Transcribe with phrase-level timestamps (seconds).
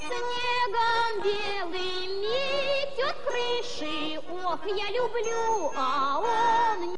[0.00, 6.96] Снегом белым метет крыши, ох, я люблю, а он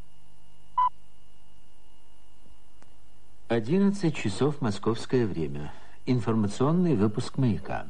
[3.49, 5.73] 11 часов московское время.
[6.07, 7.87] Информационный выпуск «Маяка».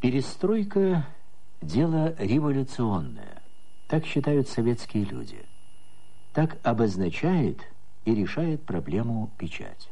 [0.00, 1.06] Перестройка–
[1.60, 3.42] дело революционное.
[3.86, 5.44] Так считают советские люди.
[6.32, 7.60] Так обозначает
[8.04, 9.90] и решает проблему печать.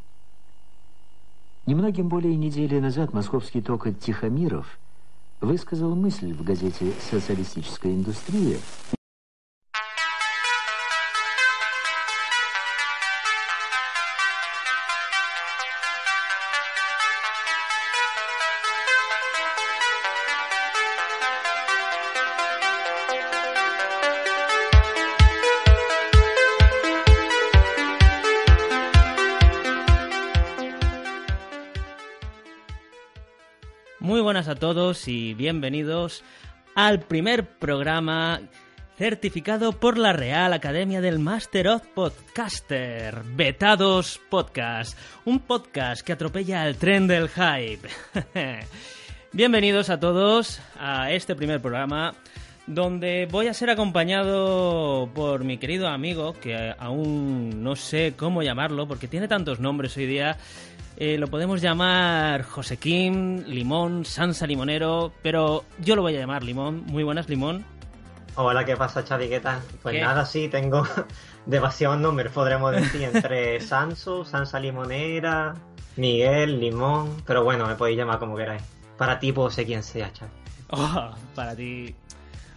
[1.68, 4.78] Немногим более недели назад московский токарь Тихомиров
[5.42, 8.56] высказал мысль в газете «Социалистическая индустрия»
[34.58, 36.24] todos y bienvenidos
[36.74, 38.40] al primer programa
[38.96, 46.62] certificado por la Real Academia del Master of Podcaster, Betados Podcast, un podcast que atropella
[46.62, 47.88] al tren del hype.
[49.32, 52.14] Bienvenidos a todos a este primer programa
[52.66, 58.88] donde voy a ser acompañado por mi querido amigo, que aún no sé cómo llamarlo,
[58.88, 60.36] porque tiene tantos nombres hoy día.
[61.00, 66.82] Eh, lo podemos llamar Josequín, Limón, Sansa Limonero, pero yo lo voy a llamar Limón.
[66.86, 67.64] Muy buenas, Limón.
[68.34, 69.20] Hola, ¿qué pasa, tal?
[69.80, 70.00] Pues ¿Qué?
[70.00, 70.82] nada, sí, tengo
[71.46, 75.54] demasiados nombres, podremos decir, entre Sanso, Sansa Limonera,
[75.94, 78.62] Miguel, Limón, pero bueno, me podéis llamar como queráis.
[78.96, 80.32] Para ti puedo ser quien sea, Xavi.
[80.70, 81.94] Oh, para ti.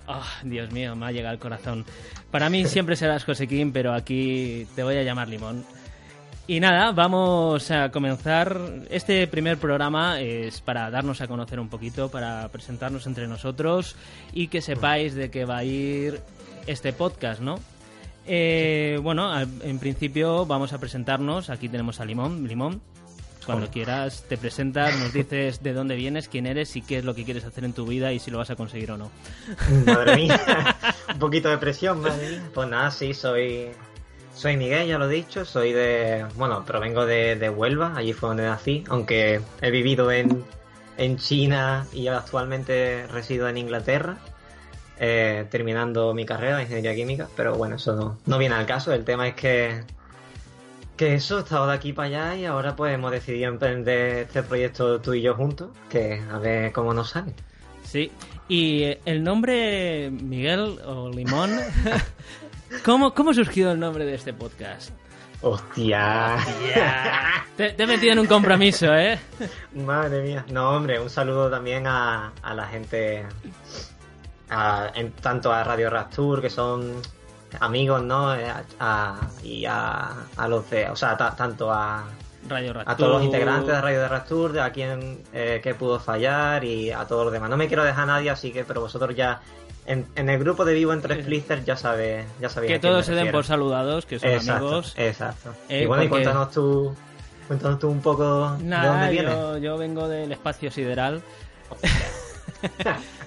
[0.08, 1.86] Oh, Dios mío, me ha llegado al corazón.
[2.32, 5.64] Para mí siempre serás Josequín, pero aquí te voy a llamar Limón.
[6.48, 8.60] Y nada, vamos a comenzar.
[8.90, 13.96] Este primer programa es para darnos a conocer un poquito, para presentarnos entre nosotros
[14.34, 16.20] y que sepáis de qué va a ir
[16.68, 17.60] este podcast, ¿no?
[18.26, 21.50] Eh, bueno, en principio vamos a presentarnos.
[21.50, 22.48] Aquí tenemos a Limón.
[22.48, 22.82] Limón,
[23.46, 23.72] cuando Hola.
[23.72, 27.24] quieras, te presentas, nos dices de dónde vienes, quién eres y qué es lo que
[27.24, 29.12] quieres hacer en tu vida y si lo vas a conseguir o no.
[29.86, 30.76] Madre mía,
[31.14, 32.50] un poquito de presión, madre mía.
[32.54, 33.70] Pues nada, sí, soy
[34.34, 38.30] soy Miguel, ya lo he dicho, soy de, bueno, provengo de, de Huelva, allí fue
[38.30, 40.44] donde nací, aunque he vivido en,
[40.98, 44.18] en China y actualmente resido en Inglaterra,
[45.00, 48.94] eh, terminando mi carrera de ingeniería química, pero bueno, eso no, no viene al caso,
[48.94, 49.84] el tema es que
[51.02, 54.44] que eso, he estado de aquí para allá y ahora pues hemos decidido emprender este
[54.44, 57.34] proyecto tú y yo juntos, que a ver cómo nos sale.
[57.84, 58.12] Sí,
[58.48, 61.50] y el nombre Miguel o Limón,
[62.84, 64.92] ¿cómo, ¿cómo surgió el nombre de este podcast?
[65.42, 66.38] Hostia.
[66.76, 67.46] Ya.
[67.58, 69.20] Te, te he metido en un compromiso, ¿eh?
[69.74, 70.46] Madre mía.
[70.50, 73.26] No, hombre, un saludo también a, a la gente,
[74.50, 77.02] a- en, tanto a Radio Rastur, que son
[77.60, 78.34] amigos, ¿no?
[78.36, 80.10] Eh, a- y a,
[80.48, 82.06] los de, o sea, ta- tanto a,
[82.50, 86.64] Radio a todos los integrantes de Radio de Rastur, a quien eh, que pudo fallar
[86.64, 87.50] y a todos los demás.
[87.50, 89.42] No me quiero dejar a nadie, así que, pero vosotros ya,
[89.86, 93.14] en, en el grupo de Vivo entre Splitters ya sabéis, ya sabéis Que todos se
[93.14, 94.94] den por saludados, que son Exacto, amigos.
[94.98, 95.54] exacto.
[95.70, 96.94] Eh, y bueno, y cuéntanos tú,
[97.48, 99.34] cuéntanos tú un poco de dónde vienes.
[99.34, 101.22] yo, yo vengo del espacio sideral.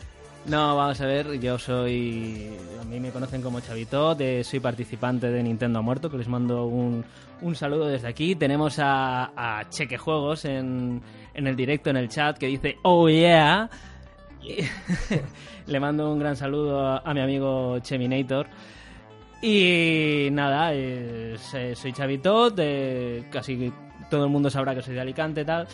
[0.46, 2.50] no, vamos a ver, yo soy.
[2.80, 6.66] A mí me conocen como Chavitot, eh, soy participante de Nintendo muerto, que les mando
[6.66, 7.02] un,
[7.40, 8.34] un saludo desde aquí.
[8.34, 11.00] Tenemos a, a Cheque Juegos en,
[11.32, 13.70] en el directo, en el chat, que dice Oh yeah.
[15.66, 18.46] Le mando un gran saludo a, mi amigo Cheminator.
[19.40, 23.72] Y nada, eh, soy Chavitot, eh, casi
[24.10, 25.66] todo el mundo sabrá que soy de Alicante y tal.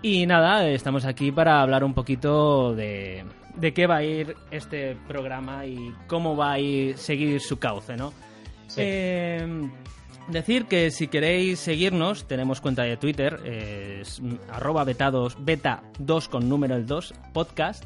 [0.00, 3.24] Y nada, estamos aquí para hablar un poquito de,
[3.56, 7.96] de qué va a ir este programa y cómo va a ir seguir su cauce,
[7.96, 8.12] ¿no?
[8.68, 8.80] Sí.
[8.84, 9.68] Eh,
[10.28, 14.20] decir que si queréis seguirnos, tenemos cuenta de Twitter, es
[14.50, 17.84] arroba betados, beta 2 con número el 2, podcast.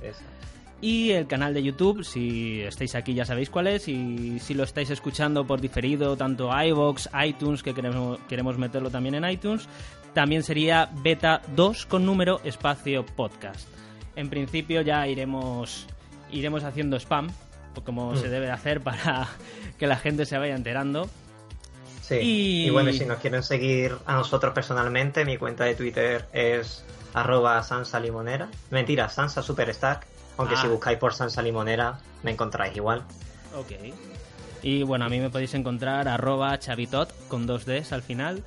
[0.81, 4.65] Y el canal de YouTube, si estáis aquí ya sabéis cuál es, y si lo
[4.65, 9.69] estáis escuchando por diferido, tanto iVoox, iTunes, que queremos, queremos meterlo también en iTunes,
[10.13, 13.76] también sería beta 2 con número espacio podcast.
[14.17, 15.87] En principio ya iremos,
[16.31, 17.29] iremos haciendo spam,
[17.85, 19.29] como se debe de hacer para
[19.79, 21.09] que la gente se vaya enterando.
[22.03, 22.15] Sí.
[22.17, 22.71] Y- Y...
[22.71, 26.85] bueno, si nos quieren seguir a nosotros personalmente, mi cuenta de Twitter es
[27.15, 28.49] arroba Sansa Limonera.
[28.71, 30.07] Mentira, Sansa Superstack.
[30.39, 30.63] Aunque Ah.
[30.63, 33.03] si buscáis por Sansa Limonera, me encontráis igual.
[33.57, 33.73] Ok.
[34.63, 38.43] Y bueno, a mí me podéis encontrar arroba chavitot con dos Ds al final.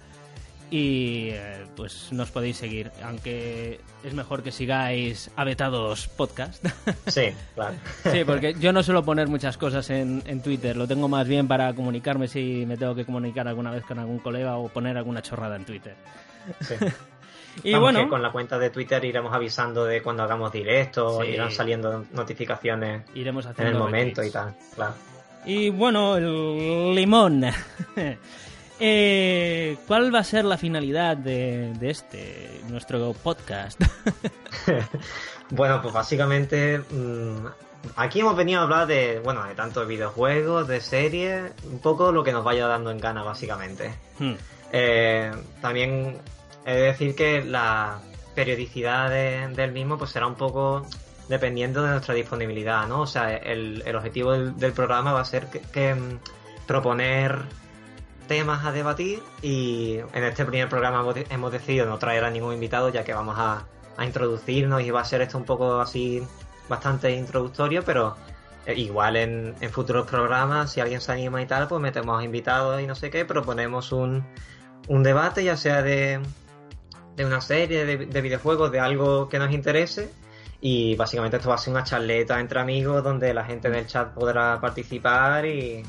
[0.72, 6.64] Y eh, pues nos podéis seguir, aunque es mejor que sigáis Avetados Podcast.
[7.08, 7.76] Sí, claro.
[8.12, 11.48] sí, porque yo no suelo poner muchas cosas en, en Twitter, lo tengo más bien
[11.48, 15.22] para comunicarme si me tengo que comunicar alguna vez con algún colega o poner alguna
[15.22, 15.96] chorrada en Twitter.
[16.62, 16.76] Sí.
[17.64, 21.18] Y Vamos, bueno, que con la cuenta de Twitter iremos avisando de cuando hagamos directos,
[21.26, 21.32] Sí.
[21.32, 24.94] irán saliendo notificaciones iremos en haciendo el momento y tal, claro.
[25.46, 27.44] Y bueno, el limón.
[28.80, 33.82] Eh, ¿Cuál va a ser la finalidad de, de este, nuestro podcast?
[35.52, 37.48] Bueno, pues básicamente mm,
[37.96, 42.12] aquí hemos venido a hablar de, bueno, de tanto de videojuegos, de series, un poco
[42.12, 43.92] lo que nos vaya dando en gana básicamente.
[44.20, 44.34] Hmm,
[44.72, 46.18] Eh, también
[46.68, 47.98] he de decir que la
[48.36, 50.86] periodicidad de- del mismo pues será un poco
[51.28, 53.02] dependiendo de nuestra disponibilidad, ¿no?
[53.02, 56.20] O sea, el, el objetivo del, del programa va a ser que, que, mm,
[56.68, 57.40] proponer
[58.30, 62.30] temas a debatir y en este primer programa hemos, de- hemos decidido no traer a
[62.30, 63.66] ningún invitado ya que vamos a,
[63.98, 66.24] a introducirnos y va a ser esto un poco así
[66.70, 68.16] bastante introductorio, pero
[68.66, 72.80] eh, igual en, en futuros programas, si alguien se anima y tal, pues metemos invitados
[72.82, 74.24] y no sé qué, proponemos un,
[74.88, 76.22] un debate, ya sea de,
[77.18, 80.12] de una serie, de, de videojuegos, de algo que nos interese.
[80.62, 84.14] Y básicamente esto va a ser una charleta entre amigos donde la gente del chat
[84.14, 85.84] podrá participar y,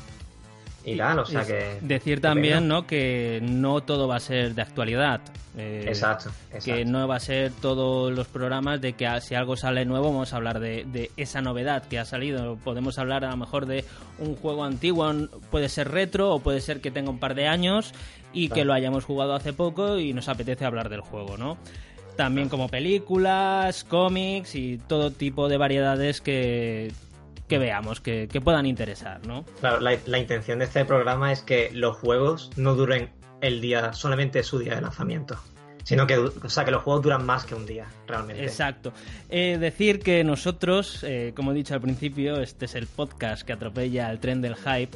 [0.83, 1.77] y tal, o sea que...
[1.81, 2.87] Decir también, ¿no?
[2.87, 5.21] Que no todo va a ser de actualidad.
[5.57, 6.65] Eh, Exacto, exacto.
[6.65, 10.33] Que no va a ser todos los programas de que si algo sale nuevo vamos
[10.33, 12.55] a hablar de, de esa novedad que ha salido.
[12.57, 13.85] Podemos hablar a lo mejor de
[14.17, 15.13] un juego antiguo,
[15.49, 17.93] puede ser retro o puede ser que tenga un par de años
[18.33, 21.57] y que lo hayamos jugado hace poco y nos apetece hablar del juego, ¿no?
[22.15, 26.91] También como películas, cómics y todo tipo de variedades que,
[27.51, 29.43] que veamos, que, que puedan interesar, ¿no?
[29.59, 33.09] Claro, la, la intención de este programa es que los juegos no duren
[33.41, 35.37] el día, solamente su día de lanzamiento.
[35.83, 38.41] Sino que, o sea, que los juegos duran más que un día, realmente.
[38.43, 38.93] Exacto.
[39.29, 43.51] Eh, decir que nosotros, eh, como he dicho al principio, este es el podcast que
[43.51, 44.95] atropella el tren del hype.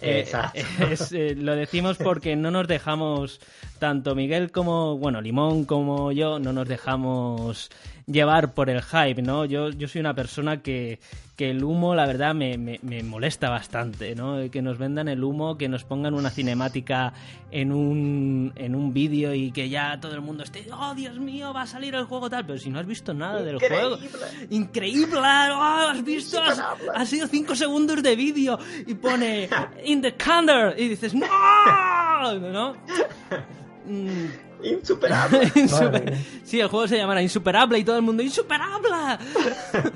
[0.00, 0.24] Eh,
[0.90, 3.40] es, eh, lo decimos porque no nos dejamos,
[3.78, 7.70] tanto Miguel como, bueno, Limón como yo, no nos dejamos
[8.06, 9.44] llevar por el hype, ¿no?
[9.46, 11.00] Yo, yo soy una persona que,
[11.34, 14.48] que el humo, la verdad, me, me- me molesta bastante, ¿no?
[14.48, 17.12] Que nos vendan el humo, que nos pongan una cinemática
[17.50, 21.52] en un, en un vídeo y que ya todo el mundo esté, oh, Dios mío,
[21.52, 23.98] va a salir el juego tal, pero si no has visto nada del juego.
[24.50, 26.62] Increíble, oh, has visto, has,
[26.94, 28.56] ha sido cinco segundos de vídeo
[28.86, 29.48] y pone
[29.84, 31.26] in the calendar y dices, no,
[32.38, 32.76] ¿no?
[33.86, 34.26] Mm,
[34.64, 35.44] Insuperable.
[35.54, 36.16] insuper-.
[36.42, 38.88] Sí, el juego se llamará Insuperable y todo el mundo ¡Insuperable!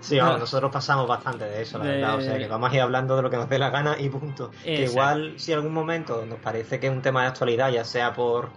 [0.00, 2.18] Sí, vamos, nosotros pasamos bastante de eso, la verdad.
[2.18, 4.10] O sea, que vamos a ir hablando de lo que nos dé la gana y
[4.10, 4.50] punto.
[4.62, 8.12] Que igual, si algún momento nos parece que es un tema de actualidad, ya sea
[8.12, 8.50] por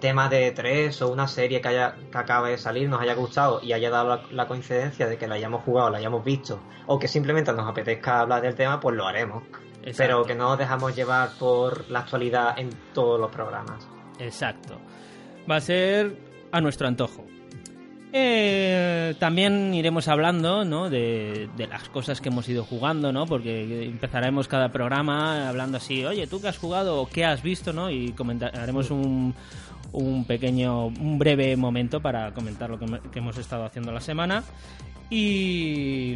[0.00, 3.60] tema de tres o una serie que, haya, que acaba de salir, nos haya gustado
[3.62, 6.98] y haya dado la, la coincidencia de que la hayamos jugado, la hayamos visto, o
[6.98, 9.42] que simplemente nos apetezca hablar del tema, pues lo haremos.
[9.86, 10.02] Exacto.
[10.02, 13.86] Pero que no nos dejamos llevar por la actualidad en todos los programas.
[14.18, 14.78] Exacto.
[15.48, 16.18] Va a ser
[16.50, 17.24] a nuestro antojo.
[18.12, 20.90] Eh, también iremos hablando ¿no?
[20.90, 23.26] de, de las cosas que hemos ido jugando, ¿no?
[23.26, 27.72] porque empezaremos cada programa hablando así, oye, ¿tú qué has jugado o qué has visto?
[27.72, 27.90] ¿no?
[27.90, 29.34] Y comentaremos un,
[29.92, 34.42] un pequeño, un breve momento para comentar lo que hemos estado haciendo la semana.
[35.10, 36.14] Y,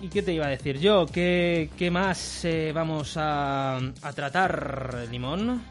[0.00, 1.06] ¿y qué te iba a decir yo?
[1.06, 5.62] ¿Qué, qué más eh, vamos a, a tratar, Limón?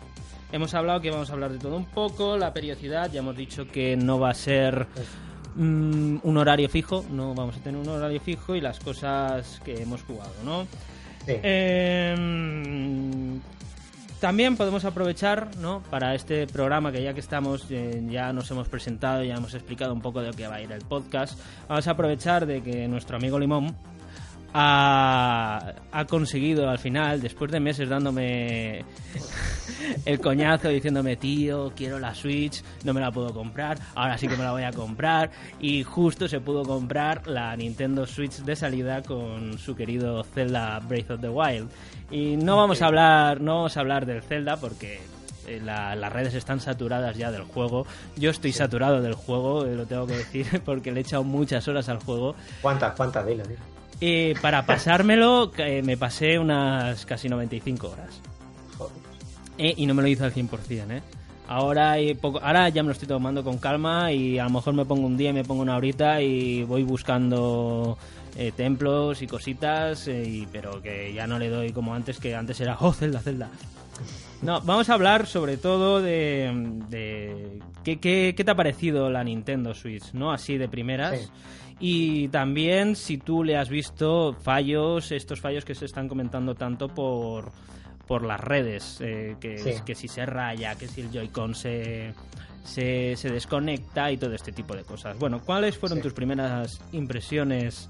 [0.52, 3.68] Hemos hablado que vamos a hablar de todo un poco, la periodicidad, ya hemos dicho
[3.68, 4.88] que no va a ser
[5.56, 9.82] mm, un horario fijo, no vamos a tener un horario fijo y las cosas que
[9.82, 10.64] hemos jugado, ¿no?
[11.26, 11.34] Sí.
[11.44, 12.16] Eh,
[14.20, 15.84] también podemos aprovechar, ¿no?
[15.92, 19.94] Para este programa que ya que estamos, eh, ya nos hemos presentado, ya hemos explicado
[19.94, 21.40] un poco de lo que va a ir el podcast.
[21.68, 23.76] Vamos a aprovechar de que nuestro amigo Limón
[24.54, 28.84] ha, ha conseguido al final, después de meses dándome
[30.06, 34.38] el coñazo diciéndome, tío, quiero la Switch, no me la puedo comprar, ahora sí que
[34.38, 35.32] me la voy a comprar.
[35.60, 41.12] Y justo se pudo comprar la Nintendo Switch de salida con su querido Zelda Breath
[41.12, 41.70] of the Wild.
[42.12, 45.00] Y no vamos a hablar, no vamos a hablar del Zelda porque
[45.48, 47.86] eh, la- las redes están saturadas ya del juego.
[48.16, 51.68] Yo estoy saturado del juego, eh, lo tengo que decir, porque le he echado muchas
[51.68, 52.36] horas al juego.
[52.62, 52.94] ¿Cuántas?
[52.96, 53.26] ¿Cuántas?
[53.26, 53.77] Dilo, dilo.
[54.00, 58.22] Y para pasármelo, eh, me pasé unas casi 95 horas.
[58.78, 58.94] Joder.
[59.58, 61.02] Eh, y no me lo hizo al 100%, ¿eh?
[61.50, 64.74] Ahora, hay poco, ahora ya me lo estoy tomando con calma y a lo mejor
[64.74, 67.98] me pongo un día y me pongo una horita y voy buscando
[68.36, 72.36] eh, templos y cositas, eh, y- pero que ya no le doy como antes, que
[72.36, 73.50] antes era, oh, Zelda, Zelda.
[74.42, 76.52] No, vamos a hablar sobre todo de,
[76.90, 80.32] de ¿qué, qué, qué te ha parecido la Nintendo Switch, ¿no?
[80.32, 81.18] Así de primeras.
[81.20, 81.28] Sí.
[81.80, 86.88] Y también si tú le has visto fallos, estos fallos que se están comentando tanto
[86.88, 87.52] por,
[88.08, 89.72] por las redes, eh, que, Sí.
[89.86, 92.14] que si se raya, que si el Joy-Con se,
[92.64, 95.20] se, se desconecta y todo este tipo de cosas.
[95.20, 96.04] Bueno, ¿cuáles fueron Sí.
[96.04, 97.90] tus primeras impresiones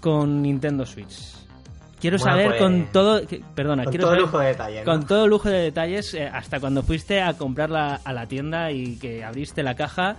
[0.00, 1.34] con Nintendo Switch?
[2.00, 3.22] Quiero Bueno, saber pues, con todo...
[3.54, 4.78] perdona, Con quiero todo saber lujo de detalle.
[4.80, 4.84] ¿no?
[4.84, 8.96] con todo lujo de detalles eh, hasta cuando fuiste a comprarla a la tienda y
[8.98, 10.16] que abriste la caja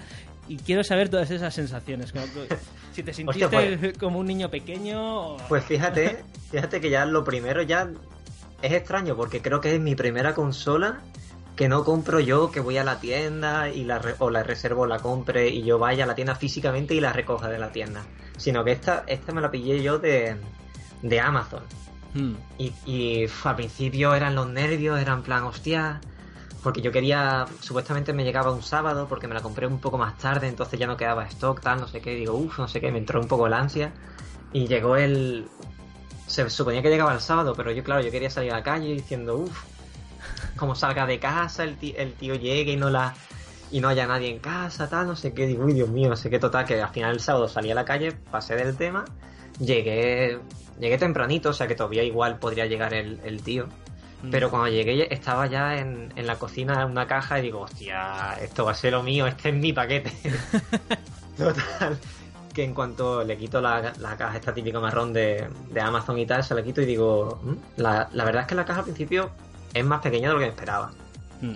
[0.48, 2.14] y quiero saber todas esas sensaciones
[2.94, 5.38] si te sentiste pues- como un niño pequeño o...
[5.50, 7.90] Pues fíjate, fíjate que ya lo primero ya
[8.62, 11.02] es extraño porque creo que es mi primera consola
[11.56, 14.86] que no compro yo, que voy a la tienda y la re- o la reservo,
[14.86, 18.04] la compre y yo vaya a la tienda físicamente y la recoja de la tienda.
[18.38, 20.36] Sino que esta, esta me la pillé yo de,
[21.02, 21.64] de Amazon.
[22.14, 22.34] Hmm.
[22.58, 26.02] Y, y al principio eran los nervios, eran plan, hostia,
[26.66, 30.18] porque yo quería, supuestamente me llegaba un sábado, porque me la compré un poco más
[30.18, 32.92] tarde, entonces ya no quedaba stock, tal, no sé qué, digo, uff, no sé qué,
[32.92, 33.94] me entró un poco la ansia.
[34.52, 35.48] Y llegó el...
[36.26, 38.88] Se suponía que llegaba el sábado, pero yo, claro, yo quería salir a la calle
[38.96, 39.62] diciendo, uff,
[40.56, 43.14] como salga de casa, el tío, el tío llegue y no la...
[43.70, 46.16] Y no haya nadie en casa, tal, no sé qué, digo, uy, Dios mío, no
[46.16, 49.06] sé qué, total, que al final el sábado salí a la calle, pasé del tema,
[49.60, 50.40] llegué
[50.80, 53.68] llegué tempranito, o sea que todavía igual podría llegar el, el tío.
[54.26, 54.32] Mm.
[54.32, 58.38] Pero cuando llegué estaba ya en, en la cocina en una caja y digo, hostia,
[58.42, 60.12] esto va a ser lo mío, este es mi paquete.
[61.38, 61.98] Total,
[62.54, 66.26] que en cuanto le quito la, la caja, esta típica marrón de, de Amazon y
[66.26, 68.86] tal, se la quito y digo, "Mm, la, la verdad es que la caja al
[68.86, 69.30] principio
[69.74, 70.92] es más pequeña de lo que me esperaba.
[71.42, 71.56] Hmm.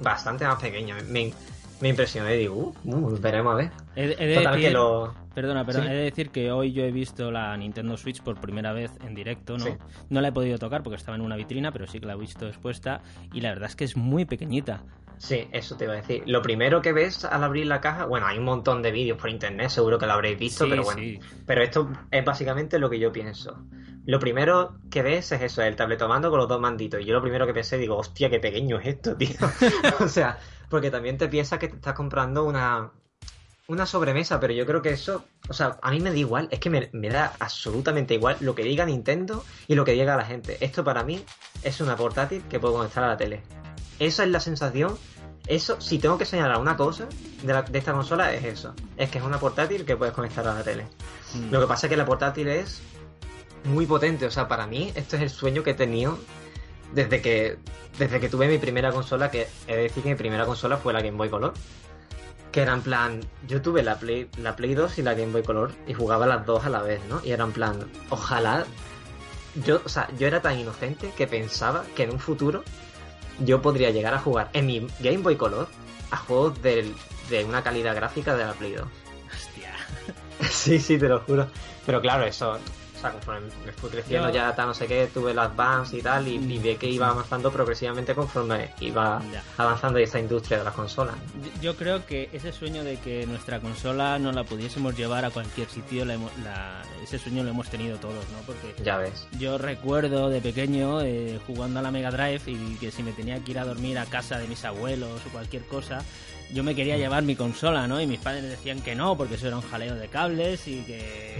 [0.00, 0.96] Bastante más pequeña.
[1.06, 1.32] Me,
[1.80, 3.70] me impresioné y digo, uh, uh, veremos a ver.
[3.94, 5.14] He, he de Total, decir, que lo...
[5.40, 5.92] Perdona, perdona, Sí.
[5.92, 9.14] he de decir que hoy yo he visto la Nintendo Switch por primera vez en
[9.14, 9.64] directo, ¿no?
[9.66, 9.70] Sí.
[10.10, 12.16] No la he podido tocar porque estaba en una vitrina, pero sí que la he
[12.16, 13.02] visto expuesta
[13.32, 14.82] y la verdad es que es muy pequeñita.
[15.16, 16.24] Sí, eso te iba a decir.
[16.26, 19.30] Lo primero que ves al abrir la caja, bueno, hay un montón de vídeos por
[19.30, 21.00] internet, seguro que lo habréis visto, Sí, pero bueno.
[21.00, 21.20] sí.
[21.46, 23.64] Pero esto es básicamente lo que yo pienso.
[24.06, 27.00] Lo primero que ves es eso, el tabletomando con los dos manditos.
[27.00, 29.36] Y yo lo primero que pensé, digo, hostia, qué pequeño es esto, tío.
[30.00, 32.90] o sea, porque también te piensas que te estás comprando una,
[33.68, 36.58] una sobremesa, pero yo creo que eso, o sea, a mí me da igual, es
[36.58, 40.24] que me, me da absolutamente igual lo que diga Nintendo y lo que diga la
[40.24, 40.56] gente.
[40.64, 41.22] Esto para mí
[41.62, 43.42] es una portátil que puedo conectar a la tele.
[43.98, 44.96] Esa es la sensación.
[45.46, 47.08] Eso, si tengo que señalar una cosa
[47.42, 48.74] de, la- de esta consola, es eso.
[48.96, 50.86] Es que es una portátil que puedes conectar a la tele.
[51.34, 51.52] Mm.
[51.52, 52.80] Lo que pasa es que la portátil es
[53.64, 54.24] muy potente.
[54.24, 56.18] O sea, para mí, esto es el sueño que he tenido
[56.94, 57.58] desde que,
[57.98, 60.94] desde que tuve mi primera consola, que he de decir que mi primera consola fue
[60.94, 61.52] la Game Boy Color.
[62.52, 65.42] Que era en plan, yo tuve la Play, la Play 2 y la Game Boy
[65.42, 67.20] Color y jugaba las dos a la vez, ¿no?
[67.24, 67.78] Y era en plan,
[68.10, 68.64] ojalá.
[69.64, 72.62] Yo, o sea, yo era tan inocente que pensaba que en un futuro
[73.40, 75.68] yo podría llegar a jugar en mi Game Boy Color
[76.10, 76.94] a juegos del-
[77.28, 78.86] de una calidad gráfica de la Play 2.
[79.34, 79.72] Hostia.
[80.50, 81.48] Sí, sí, te lo juro.
[81.84, 82.58] Pero claro, eso,
[82.98, 86.26] o sea, conforme me fui creciendo ya, no sé qué, tuve las Vans y tal,
[86.26, 89.42] y, y vi que iba avanzando progresivamente conforme iba Ya.
[89.56, 91.14] avanzando esta industria de las consolas.
[91.62, 95.68] Yo- creo que ese sueño de que nuestra consola no la pudiésemos llevar a cualquier
[95.68, 98.38] sitio, la la- ese sueño lo hemos tenido todos, ¿no?
[98.46, 99.26] Porque Ya ves.
[99.38, 103.38] yo recuerdo de pequeño eh, jugando a la Mega Drive y que si me tenía
[103.44, 106.02] que ir a dormir a casa de mis abuelos o cualquier cosa,
[106.52, 108.00] yo me quería llevar mi consola, ¿no?
[108.00, 111.36] Y mis padres decían que no, porque eso era un jaleo de cables y que,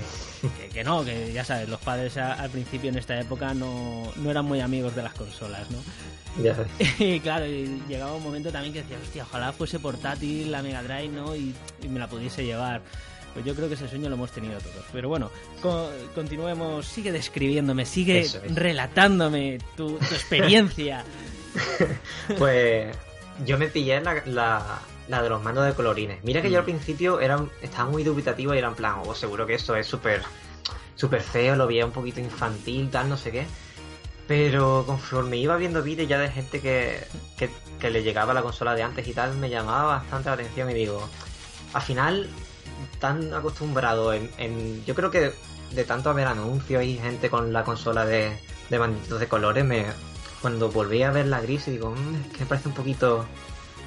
[0.60, 4.12] que, que no, que ya sabes, los padres a- al principio en esta época no,
[4.16, 5.78] no eran muy amigos de las consolas, ¿no?
[6.42, 6.68] Ya ves.
[7.00, 10.82] Y claro, y llegaba un momento también que decía, hostia, ojalá fuese portátil la Mega
[10.82, 11.34] Drive, ¿no?
[11.34, 12.82] Y, y me la pudiese llevar.
[13.34, 14.84] Pues yo creo que ese sueño lo hemos tenido todos.
[14.92, 15.30] Pero bueno,
[15.62, 16.86] co- continuemos.
[16.86, 18.38] Sigue describiéndome, sigue es.
[18.54, 21.04] relatándome tu, tu experiencia.
[22.38, 22.94] Pues
[23.46, 26.22] yo me pillé la, la, la de los mandos de colorines.
[26.22, 26.66] Mira que yo al Mm.
[26.66, 30.22] principio era, estaba muy dubitativo y era en plan, oh, seguro que eso es súper
[30.94, 33.46] súper feo, lo veía un poquito infantil, tal, no sé qué.
[34.26, 37.02] Pero conforme iba viendo vídeos ya de gente que,
[37.38, 37.48] que,
[37.80, 40.74] que le llegaba la consola de antes y tal, me llamaba bastante la atención y
[40.74, 41.08] digo,
[41.72, 42.28] al final,
[43.00, 45.32] tan acostumbrado en, en- yo creo que
[45.72, 48.36] de tanto haber anuncios y gente con la consola de,
[48.68, 49.86] de manditos de colores, me
[50.42, 53.24] cuando volví a ver la gris y digo, "Mm, es que me parece un poquito,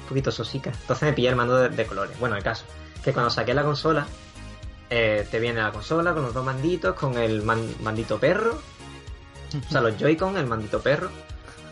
[0.02, 0.70] un poquito sosica.
[0.70, 2.18] Entonces me pillé el mando de, de colores.
[2.20, 2.64] Bueno, el caso,
[3.02, 4.06] que cuando saqué la consola,
[4.90, 8.60] eh, te viene la consola con los dos manditos, con el man- mandito perro,
[9.68, 11.10] o sea, los Joy-Con, el mandito perro,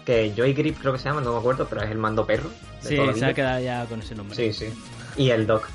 [0.05, 2.51] que Joy Grip creo que se llama, no me acuerdo, pero es el mando perro.
[2.83, 4.35] de Sí, se ha quedado ya con ese nombre.
[4.37, 4.73] Sí, sí.
[5.17, 5.67] Y el dock.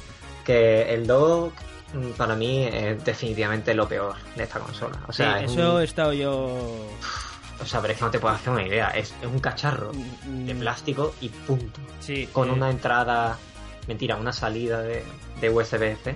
[0.44, 1.54] Que el dock
[1.94, 4.98] mm, para mí es definitivamente lo peor de esta consola.
[5.08, 6.88] O Sí, sea, es eso un- he estado yo...
[7.60, 8.90] o sea, pero es que no te puedo hacer una idea.
[8.90, 11.80] Es, es un cacharro Mm, de plástico y punto.
[12.00, 12.28] Sí.
[12.32, 13.38] Con eh, una entrada,
[13.88, 15.04] mentira, una salida de,
[15.40, 16.16] de USB-C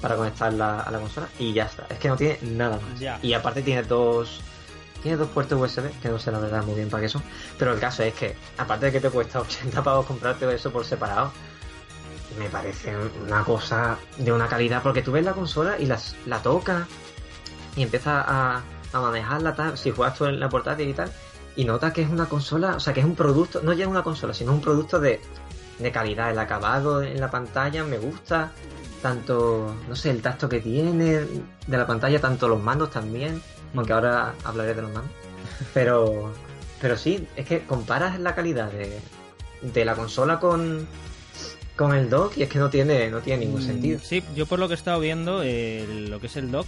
[0.00, 1.86] para conectarla a la consola y ya está.
[1.90, 3.00] Es que no tiene nada más.
[3.00, 3.18] Ya.
[3.22, 4.40] Y aparte tiene dos.
[5.02, 7.22] Tiene dos puertos USB, que no sé la verdad muy bien para qué son.
[7.58, 10.84] Pero el caso es que, aparte de que te cuesta 80 pavos comprarte eso por
[10.84, 11.32] separado,
[12.38, 12.94] me parece
[13.26, 14.82] una cosa de una calidad.
[14.82, 16.86] Porque tú ves la consola y las, la tocas
[17.76, 21.10] y empiezas a, a manejarla tal, si juegas tú en la portátil y tal,
[21.56, 23.90] y notas que es una consola, o sea, que es un producto, no ya es
[23.90, 25.20] una consola, sino un producto de,
[25.78, 26.30] de calidad.
[26.30, 28.52] El acabado en la pantalla me gusta,
[29.02, 31.26] tanto, no sé, el tacto que tiene
[31.66, 33.42] de la pantalla, tanto los mandos también,
[33.74, 35.12] aunque ahora hablaré de los mandos.
[35.74, 36.32] Pero,
[36.80, 38.98] pero sí, es que comparas la calidad de,
[39.60, 40.86] de la consola con,
[41.80, 44.00] con el dock y es que no tiene, no tiene ningún mm, sentido.
[44.02, 46.66] Sí, yo por lo que he estado viendo, eh, lo que es el dock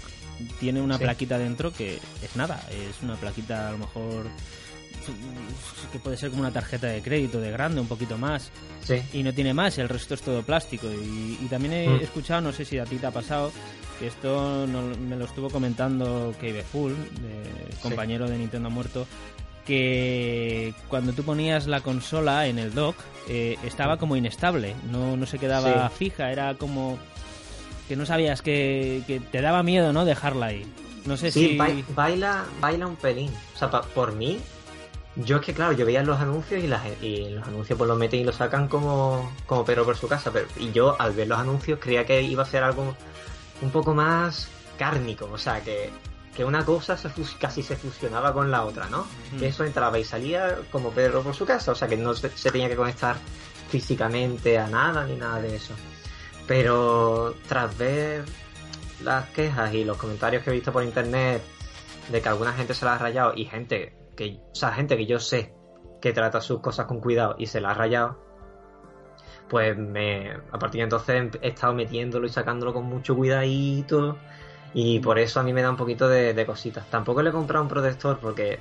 [0.59, 1.05] tiene una Sí.
[1.05, 4.25] plaquita dentro que es nada, es una plaquita a lo mejor
[5.93, 8.51] que puede ser como una tarjeta de crédito de grande, un poquito más,
[8.85, 10.87] Sí, y no tiene más, el resto es todo plástico.
[10.91, 12.03] Y, y también he Mm.
[12.05, 13.53] escuchado, no sé si a ti te ha pasado,
[13.99, 19.07] que esto no- me lo estuvo comentando Keibe Full, de- compañero de Nintendo Muerto,
[19.67, 22.97] que cuando tú ponías la consola en el dock
[23.29, 25.95] eh, estaba como inestable, no, no se quedaba Sí.
[25.97, 26.99] fija, era como
[27.89, 30.05] que no sabías que, que te daba miedo, ¿no?
[30.05, 30.67] Dejarla ahí.
[31.05, 31.59] No sé Sí, si...
[31.59, 33.31] bai- baila, baila un pelín.
[33.55, 34.39] O sea, pa- por mí,
[35.17, 37.99] yo es que claro, yo veía los anuncios y, las, y los anuncios pues los
[37.99, 40.31] meten y los sacan como, como perro por su casa.
[40.33, 42.97] Pero, y yo al ver los anuncios creía que iba a ser algo
[43.61, 45.29] un poco más cárnico.
[45.33, 45.91] O sea, que,
[46.35, 49.07] que una cosa se casi se fusionaba con la otra, ¿no?
[49.33, 49.39] Mm.
[49.39, 51.73] Que eso entraba y salía como perro por su casa.
[51.73, 53.17] O sea, que no se, se tenía que conectar
[53.69, 55.75] físicamente a nada ni nada de eso.
[56.47, 58.25] Pero tras ver
[59.03, 61.43] las quejas y los comentarios que he visto por internet
[62.11, 65.07] de que alguna gente se la ha rayado y gente que, o sea, gente que
[65.07, 65.55] yo sé
[66.01, 68.19] que trata sus cosas con cuidado y se la ha rayado,
[69.49, 74.19] pues me, a partir de entonces he estado metiéndolo y sacándolo con mucho cuidadito
[74.75, 76.87] y por eso a mí me da un poquito de, de cositas.
[76.91, 78.59] Tampoco le he comprado un protector porque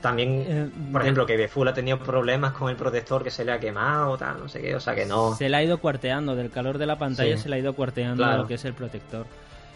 [0.00, 3.44] también, Eh, por de- ejemplo, que Befull ha tenido problemas con el protector que se
[3.44, 5.34] le ha quemado, tal, no sé qué, o sea que no.
[5.34, 7.42] Se le ha ido cuarteando, del calor de la pantalla Sí.
[7.44, 8.42] se le ha ido cuarteando Claro.
[8.42, 9.26] lo que es el protector.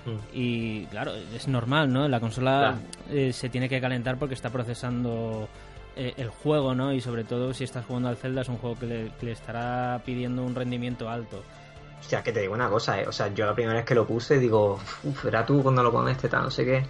[0.06, 0.10] Mm.
[0.32, 2.06] Y claro, es normal, ¿no?
[2.08, 2.76] La consola
[3.08, 3.18] Claro.
[3.18, 5.48] eh, se tiene que calentar porque está procesando
[5.96, 6.92] eh, el juego, ¿no?
[6.92, 9.32] Y sobre todo si estás jugando al Zelda es un juego que le, que le
[9.32, 11.42] estará pidiendo un rendimiento alto.
[12.00, 13.06] O sea, que te digo una cosa, ¿eh?
[13.06, 15.92] O sea, yo la primera vez que lo puse digo, uff, era tú cuando lo
[15.92, 16.84] pones tal, no sé qué.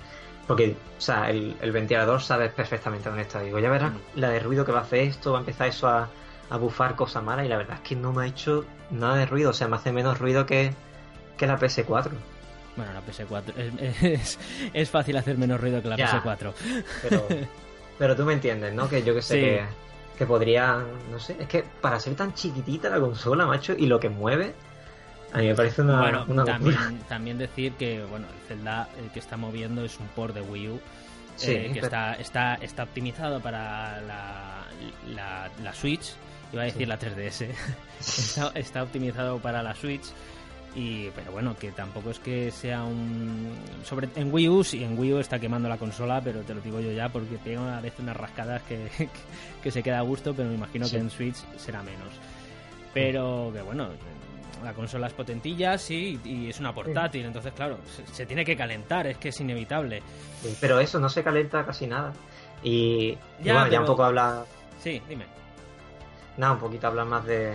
[0.47, 3.41] Porque, o sea, el, el ventilador sabes perfectamente dónde está.
[3.41, 5.89] Digo, ya verás la de ruido que va a hacer esto, va a empezar eso
[5.89, 6.09] a,
[6.49, 7.45] a bufar cosas malas.
[7.45, 9.51] Y la verdad es que no me ha hecho nada de ruido.
[9.51, 10.73] O sea, me hace menos ruido que,
[11.37, 12.11] que la PS4.
[12.77, 14.39] Bueno, la PS4 es, es,
[14.73, 16.23] es fácil hacer menos ruido que la Ya.
[16.23, 16.53] PS4.
[17.03, 17.27] Pero,
[17.99, 18.89] pero tú me entiendes, ¿no?
[18.89, 19.41] Que yo que sé Sí.
[19.41, 19.63] que,
[20.19, 24.01] que podría, no sé, es que para ser tan chiquitita la consola, macho, y lo
[24.01, 24.55] que mueve,
[25.33, 26.77] a mí me parece una, bueno, una también,
[27.09, 30.69] también decir que bueno, el Zelda el que está moviendo es un port de Wii
[30.69, 30.81] U.
[31.37, 34.63] Sí, eh, que pero- está, está, está optimizado para la,
[35.15, 36.13] la, la Switch,
[36.53, 36.87] iba a decir Sí.
[36.87, 37.47] la 3DS,
[38.01, 40.05] está, está optimizado para la Switch,
[40.75, 43.55] y pero bueno, que tampoco es que sea un...
[43.85, 46.61] sobre En Wii U, sí, en Wii U está quemando la consola, pero te lo
[46.61, 49.09] digo yo ya, porque pega a veces unas rascadas que, que,
[49.63, 50.93] que se queda a gusto, pero me imagino Sí.
[50.93, 52.09] que en Switch será menos.
[52.93, 53.89] Pero que bueno,
[54.65, 58.57] la consola es potentilla, sí, y es una portátil, entonces claro, se, se tiene que
[58.57, 60.03] calentar, es que es inevitable.
[60.43, 62.13] Sí, Pero eso no se calienta casi nada.
[62.63, 64.45] Y, y Ya, bueno, ya un poco habla,
[64.83, 65.25] Sí, dime.
[66.37, 67.55] nada, un poquito habla más de,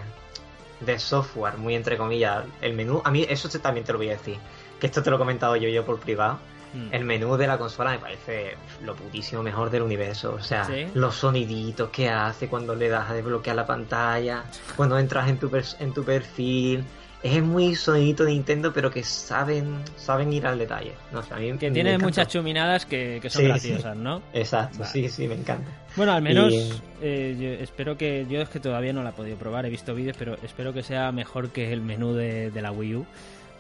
[0.80, 2.46] de software, muy entre comillas.
[2.62, 4.38] El menú, a mí eso también te lo voy a decir,
[4.80, 6.40] que esto te lo he comentado yo yo por privado.
[6.76, 6.94] Mm.
[6.94, 10.34] El menú de la consola me parece lo putísimo mejor del universo.
[10.36, 10.88] O sea, ¿Sí?
[10.94, 14.44] los soniditos que hace cuando le das a desbloquear la pantalla,
[14.76, 16.84] cuando entras en tu, en tu perfil.
[17.24, 20.92] Es muy sonidito de Nintendo, pero que saben saben ir al detalle.
[21.12, 24.22] No a mí Que tiene muchas chuminadas que, que son Sí, graciosas, ¿no?
[24.32, 24.92] Exacto, Vale.
[24.92, 25.68] sí, sí, me encanta.
[25.96, 28.28] Bueno, al menos Y- eh, yo espero que.
[28.30, 30.84] Yo es que todavía no la he podido probar, he visto vídeos, pero espero que
[30.84, 33.06] sea mejor que el menú de, de la Wii U.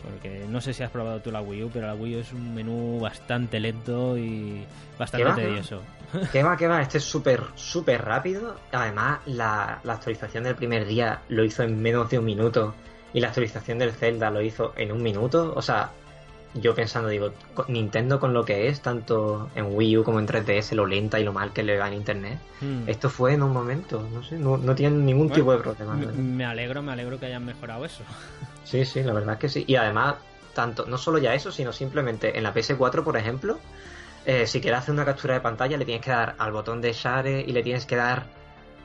[0.05, 2.31] Porque no sé si has probado tú la Wii U, pero la Wii U es
[2.31, 4.63] un menú bastante lento y
[4.97, 5.81] bastante tedioso.
[6.31, 6.81] ¿Qué va, qué va?
[6.81, 8.55] Este es súper, súper rápido.
[8.71, 12.75] Además, la, la actualización del primer día lo hizo en menos de un minuto.
[13.13, 15.53] Y la actualización del Zelda lo hizo en un minuto.
[15.55, 15.91] O sea,
[16.55, 17.31] yo pensando, digo,
[17.67, 21.23] Nintendo con lo que es, tanto en Wii U como en 3DS, lo lenta y
[21.23, 22.39] lo mal que le va en internet.
[22.61, 22.87] Mm.
[22.87, 25.95] Esto fue en un momento, no sé, no, no tienen ningún Bueno, tipo de problema.
[25.95, 26.13] Verdad.
[26.13, 28.03] me alegro, me alegro que hayan mejorado eso.
[28.63, 29.65] Sí, sí, la verdad es que sí.
[29.67, 30.15] Y además,
[30.53, 33.59] tanto, no solo ya eso, sino simplemente en la PS4, por ejemplo,
[34.25, 36.93] eh, si quieres hacer una captura de pantalla, le tienes que dar al botón de
[36.93, 38.23] share y le tienes que dar.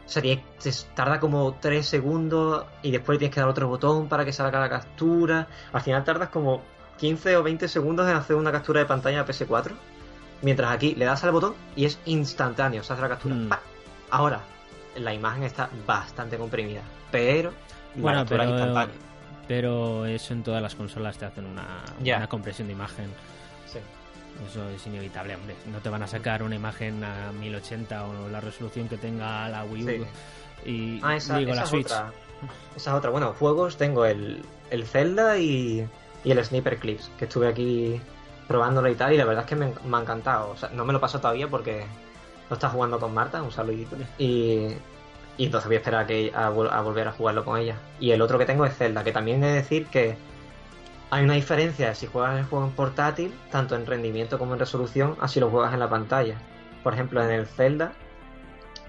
[0.04, 3.68] O sea, tiene- te tarda como 3 segundos y después le tienes que dar otro
[3.68, 5.46] botón para que salga la captura.
[5.72, 6.62] Al final tardas como
[7.00, 9.72] 15 o 20 segundos en hacer una captura de pantalla de PS4.
[10.42, 13.34] Mientras aquí le das al botón y es instantáneo, se hace la captura.
[13.34, 13.50] Mm.
[14.10, 14.40] Ahora,
[14.96, 17.50] la imagen está bastante comprimida, pero
[17.96, 18.94] la Bueno, es pero, instantánea.
[19.48, 23.06] pero eso en todas las consolas te hacen una, una compresión de imagen.
[23.66, 23.78] Sí.
[24.48, 25.54] Eso es inevitable, hombre.
[25.70, 29.64] No te van a sacar una imagen a 1080 o la resolución que tenga la
[29.64, 29.88] Wii U
[30.64, 30.70] Sí.
[30.70, 31.86] y Ah, esa, digo esa la es Switch.
[31.86, 32.12] otra.
[32.74, 33.10] Esa es otra.
[33.10, 35.86] Bueno, juegos tengo el, el Zelda y,
[36.24, 38.00] y el Sniper Clips, que estuve aquí
[38.48, 40.50] probándolo y tal, y la verdad es que me, me ha encantado.
[40.50, 41.86] O sea, no me lo paso todavía porque
[42.48, 43.96] lo está jugando con Marta, un saludito.
[44.18, 44.68] Y,
[45.36, 47.76] y entonces voy a esperar a, que, a, vol- a volver a jugarlo con ella.
[48.00, 50.16] Y el otro que tengo es Zelda, que también he de decir que
[51.10, 55.16] hay una diferencia si juegas el juego en portátil, tanto en rendimiento como en resolución,
[55.20, 56.36] así lo juegas en la pantalla.
[56.82, 57.92] Por ejemplo, en el Zelda,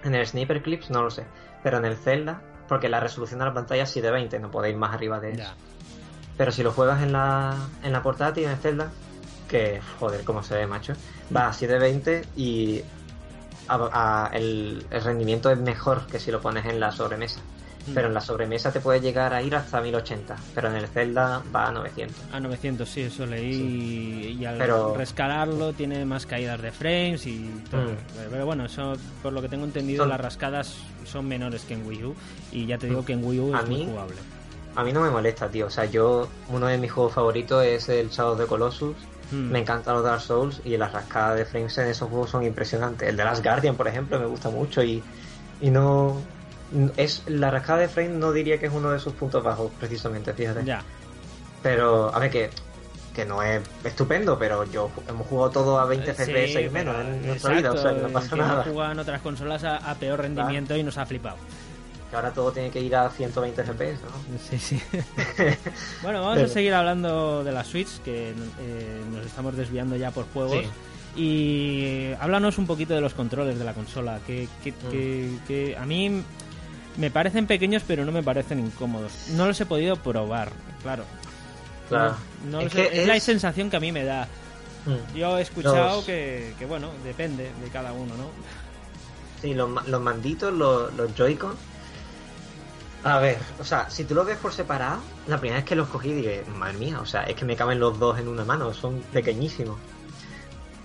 [0.03, 1.25] en el Sniper Clips, no lo sé,
[1.63, 4.93] pero en el Zelda, porque la resolución de la pantalla es 720, no podéis más
[4.93, 5.43] arriba de eso.
[6.41, 8.89] Pero si lo juegas en la, en la portátil, en el Zelda,
[9.47, 10.93] que joder, cómo se ve, macho,
[11.35, 12.81] va a 720 y
[13.67, 17.41] a- a- el, el rendimiento es mejor que si lo pones en la sobremesa.
[17.85, 17.93] Mm.
[17.93, 21.43] Pero en la sobremesa te puede llegar a ir hasta 1080, pero en el Zelda
[21.55, 22.17] va a 900.
[22.33, 24.35] A 900, sí, eso leí.
[24.39, 27.83] Y al Pero- rescalarlo tiene más caídas de frames y todo.
[27.83, 28.29] Mm.
[28.31, 30.75] Pero bueno, eso, por lo que tengo entendido, Son- las rascadas
[31.05, 32.15] son menores que en Wii U.
[32.51, 34.15] Y ya te digo que en Wii U A es muy jugable.
[34.75, 35.67] A mí no me molesta, tío.
[35.67, 38.95] O sea, yo, uno de mis juegos favoritos es el Shadow of the Colossus.
[39.31, 39.51] Mm.
[39.51, 43.07] Me encantan los Dark Souls y las rascadas de frames en esos juegos son impresionantes.
[43.09, 45.03] El de Last Guardian, por ejemplo, me gusta mucho y,
[45.61, 46.17] y no...
[46.97, 50.33] es La rascada de frames no diría que es uno de sus puntos bajos, precisamente,
[50.33, 50.63] fíjate.
[50.65, 50.81] Ya.
[51.63, 52.49] Pero, a ver, que,
[53.13, 56.95] que no es estupendo, pero yo hemos jugado todo a 20 Sí, FPS y menos
[56.99, 58.63] en nuestra vida, o sea, no pasa hemos nada.
[58.63, 61.37] jugado en otras consolas a, a peor rendimiento y nos ha flipado.
[62.11, 64.37] Que ahora todo tiene que ir a 120 FPS, ¿no?
[64.49, 64.81] Sí, sí.
[66.03, 70.11] bueno, vamos Pero- a seguir hablando de la Switch, que eh, nos estamos desviando ya
[70.11, 70.65] por juegos.
[71.15, 71.21] Sí.
[71.21, 74.75] Y háblanos un poquito de los controles de la consola, que, que, Mm.
[74.91, 76.21] que- que a mí
[76.97, 79.11] me parecen pequeños, pero no me parecen incómodos.
[79.31, 80.51] No los he podido probar,
[80.83, 81.05] claro.
[81.89, 82.15] Claro.
[82.49, 84.27] No Es la sensación que a mí me da.
[84.85, 85.17] Mm.
[85.17, 88.25] Yo he escuchado Los- que, que, bueno, depende de cada uno, ¿no?
[89.41, 91.70] Sí, los manditos, los, los Joy-Con.
[93.03, 95.89] A ver, o sea, si tú los ves por separado, la primera vez que los
[95.89, 98.73] cogí dije, madre mía, o sea, es que me caben los dos en una mano,
[98.73, 99.79] son pequeñísimos.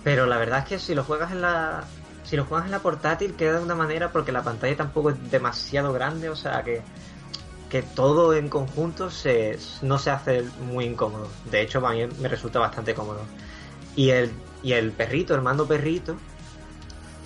[0.03, 1.83] Pero la verdad es que si lo juegas en la.
[2.23, 5.31] Si lo juegas en la portátil queda de una manera porque la pantalla tampoco es
[5.31, 6.81] demasiado grande, o sea que.
[7.69, 11.27] Que todo en conjunto se, no se hace muy incómodo.
[11.51, 13.19] De hecho, a mí me resulta bastante cómodo.
[13.97, 14.31] Y el,
[14.63, 16.15] y el perrito, el mando perrito,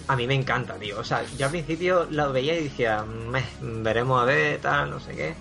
[0.07, 0.99] a mí me encanta, tío.
[0.99, 4.99] O sea, yo al principio lo veía y decía, "Meh, veremos a ver, tal, no
[4.99, 5.35] sé qué.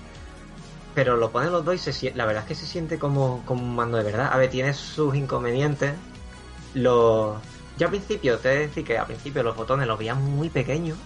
[0.94, 3.62] Pero lo ponen los dos y se, la verdad es que se siente como, como
[3.62, 4.30] un mando de verdad.
[4.32, 5.94] A ver, tiene sus inconvenientes.
[6.74, 7.40] Lo...
[7.78, 10.50] Yo al principio, te he de decir que al principio los botones los veía muy
[10.50, 10.98] pequeños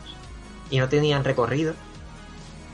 [0.70, 1.74] y no tenían recorrido.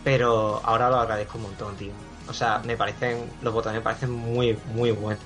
[0.05, 1.93] Pero ahora lo agradezco un montón, tío.
[2.29, 5.23] O sea, me parecen, los botones me parecen muy, muy buenos.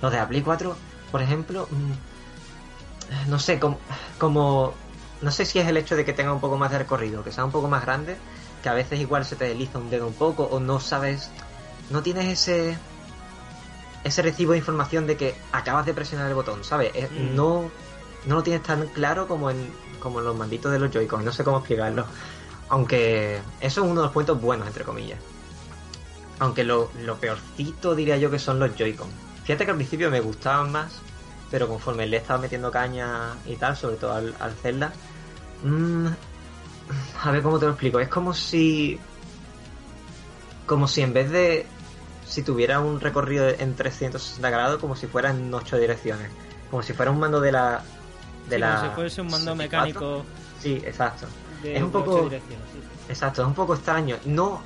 [0.00, 0.76] Los de la Play 4,
[1.10, 3.78] por ejemplo, mm, no sé, como,
[4.18, 4.74] como,
[5.22, 7.32] no sé si es el hecho de que tenga un poco más de recorrido, que
[7.32, 8.16] sea un poco más grande,
[8.62, 11.30] que a veces igual se te desliza un dedo un poco o no sabes,
[11.90, 12.76] no tienes ese,
[14.04, 16.92] ese recibo de información de que acabas de presionar el botón, ¿sabes?
[16.94, 17.34] Es- Mm.
[17.34, 17.70] No,
[18.26, 21.32] no lo tienes tan claro como en, como en los manditos de los Joy-Con, no
[21.32, 22.04] sé cómo explicarlo.
[22.68, 25.20] Aunque eso es uno de los puntos buenos, entre comillas.
[26.38, 29.08] Aunque lo, lo peorcito diría yo que son los Joy-Con.
[29.44, 31.00] Fíjate que al principio me gustaban más,
[31.50, 34.92] pero conforme le he estado metiendo caña y tal, sobre todo al, al Zelda,
[35.62, 36.06] mm,
[37.22, 38.00] a ver cómo te lo explico.
[38.00, 38.98] Es como si.
[40.66, 41.66] Como si en vez de.
[42.26, 46.30] Si tuviera un recorrido en 360 grados, como si fuera en 8 direcciones.
[46.70, 47.82] Como si fuera un mando de la.
[48.48, 50.00] De Sí, la como si fuese un mando 64.
[50.00, 50.24] mecánico
[50.60, 51.26] Sí, exacto.
[51.62, 52.38] de Es un poco- sí,
[52.72, 52.80] sí.
[53.08, 54.16] Exacto, es un poco extraño.
[54.24, 54.60] No,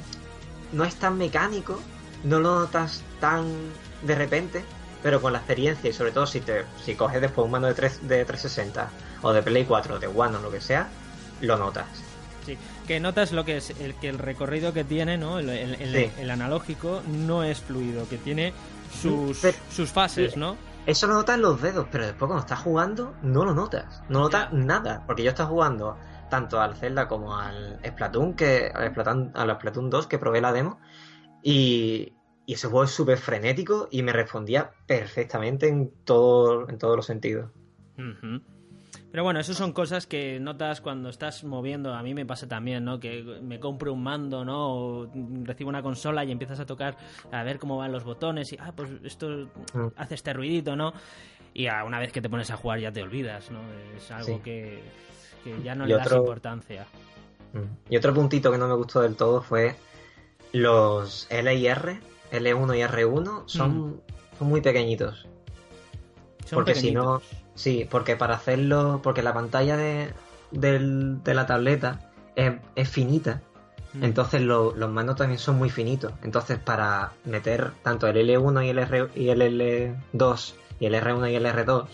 [0.73, 1.79] no es tan mecánico,
[2.25, 3.45] no lo notas tan
[4.03, 4.65] de repente,
[5.03, 7.75] pero con la experiencia y sobre todo si te si coges después un mando de,
[7.75, 8.89] 3, de 360
[9.23, 10.89] o de Play 4 o de One o lo que sea,
[11.41, 11.87] lo notas.
[12.47, 15.39] Sí, que notas lo que es el que el recorrido que tiene, ¿no?
[15.39, 16.11] El, el- el- Sí.
[16.21, 18.53] el analógico no es fluido, que tiene
[19.01, 20.39] sus, Pero- sus fases, sí.
[20.41, 20.57] ¿no?
[20.87, 24.03] Eso lo notas en los dedos, pero después cuando estás jugando no lo notas.
[24.09, 25.05] No notas nada.
[25.07, 25.99] Porque yo estaba jugando
[26.31, 30.53] tanto al Zelda como al Splatoon, que, al Splatoon, al Splatoon 2, que probé la
[30.53, 30.81] demo.
[31.43, 32.15] Y,
[32.51, 37.07] y ese juego es súper frenético y me respondía perfectamente en, todo, en todos los
[37.07, 37.49] sentidos.
[39.13, 41.95] Pero bueno, eso son cosas que notas cuando estás moviendo.
[41.95, 42.99] A mí me pasa también, ¿no?
[42.99, 44.75] Que me compro un mando, ¿no?
[44.75, 45.11] O
[45.45, 46.97] recibo una consola y empiezas a tocar
[47.31, 49.29] a ver cómo van los botones y, ah, pues esto
[49.73, 49.87] Mm.
[49.97, 50.93] hace este ruidito, ¿no?
[51.55, 53.61] Y a una vez que te pones a jugar ya te olvidas, ¿no?
[53.97, 54.41] Es algo Sí.
[54.43, 54.83] que,
[55.45, 56.85] que ya no Y le das otro- importancia.
[57.53, 57.93] Mm.
[57.93, 59.77] Y otro puntito que no me gustó del todo fue
[60.53, 62.01] los L y R,
[62.33, 64.01] L1 y R1, son,
[64.39, 65.27] son muy pequeñitos.
[66.47, 67.21] Son porque si no,
[67.55, 70.13] sí, porque para hacerlo, porque la pantalla de,
[70.51, 73.43] del- de la tableta es, es finita,
[73.93, 74.05] Mm.
[74.05, 76.13] entonces lo- los mandos también son muy finitos.
[76.23, 81.29] Entonces para meter tanto el L1 y el, R, y el L2 y el R1
[81.33, 81.87] y el R2,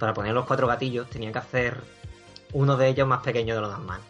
[0.00, 1.76] para poner los cuatro gatillos, tenían que hacer
[2.52, 4.00] uno de ellos más pequeño de los demás.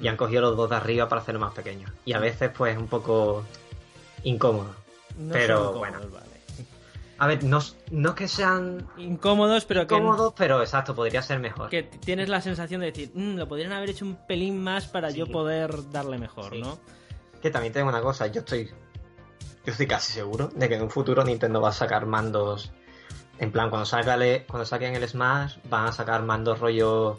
[0.00, 1.88] Y han cogido los dos de arriba para hacerlo más pequeño.
[2.04, 3.42] Y a veces pues es un poco
[4.22, 4.74] incómodo.
[5.16, 5.98] No pero, son bueno.
[6.12, 6.26] vale.
[7.18, 9.96] A ver, no, no que sean Incómodos, pero que,
[10.36, 11.70] pero exacto, podría ser mejor.
[11.70, 15.10] que tienes la sensación de decir, "Mm, lo podrían haber hecho un pelín más para
[15.10, 15.18] Sí.
[15.18, 16.60] yo poder darle mejor, Sí.
[16.60, 16.78] ¿no?
[17.40, 18.66] Que también tengo una cosa, yo estoy.
[19.64, 22.70] Yo estoy casi seguro de que en un futuro Nintendo va a sacar mandos.
[23.38, 27.18] En plan, cuando salga el- cuando saquen el Smash, van a sacar mandos rollo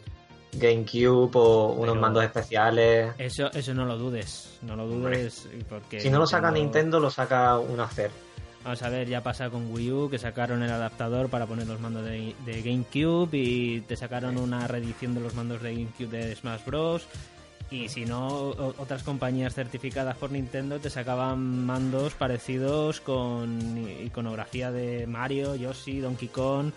[0.53, 3.13] GameCube o unos Pero- mandos especiales.
[3.17, 7.09] Eso, eso no lo dudes, no lo dudes porque si no lo saca Nintendo, lo
[7.09, 8.11] saca un hacer.
[8.63, 11.79] Vamos a ver, ya pasa con Wii U que sacaron el adaptador para poner los
[11.79, 16.35] mandos de, de GameCube y te sacaron una reedición de los mandos de GameCube de
[16.35, 17.07] Smash Bros.
[17.69, 18.27] Y si no,
[18.77, 26.29] otras compañías certificadas por Nintendo te sacaban mandos parecidos con iconografía de Mario, Yoshi, Donkey
[26.29, 26.71] Kong.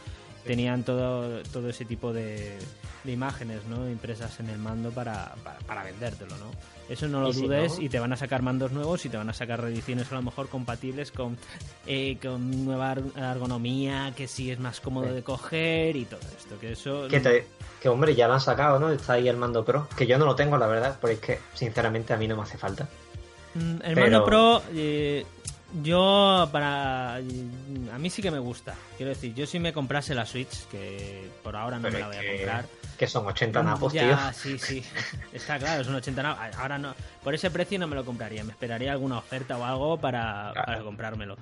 [0.45, 2.57] Tenían todo, todo ese tipo de,
[3.05, 3.89] de imágenes ¿no?
[3.91, 6.37] impresas en el mando para, para, para vendértelo.
[6.39, 6.51] ¿no?
[6.89, 9.09] Eso no lo Y si dudes no- y te van a sacar mandos nuevos y
[9.11, 11.37] te van a sacar reediciones a lo mejor compatibles con,
[11.87, 15.15] eh, con nueva ergonomía, que sí es más cómodo Sí.
[15.15, 16.59] de coger y todo esto.
[16.59, 17.47] Que eso Que, te-
[17.81, 18.91] que hombre, ya lo han sacado, ¿no?
[18.91, 19.89] Está ahí el mando Pro.
[19.97, 22.43] Que yo no lo tengo, la verdad, porque es que, sinceramente, a mí no me
[22.43, 22.89] hace falta.
[23.55, 25.25] Mm, El Pero- mando Pro, eh,
[25.83, 27.17] yo para.
[27.17, 28.75] A mí sí que me gusta.
[28.97, 32.07] Quiero decir, yo si me comprase la Switch, que por ahora no Pero me la
[32.09, 32.65] voy a que- comprar.
[32.99, 34.33] Que son 80 napos, ya, tío.
[34.35, 34.83] sí, sí.
[35.33, 36.57] Está claro, son 80 napos.
[36.59, 36.95] Ahora no.
[37.25, 38.45] Por ese precio no me lo compraría.
[38.45, 40.67] Me esperaría alguna oferta o algo para, Claro.
[40.67, 41.37] para comprármelo.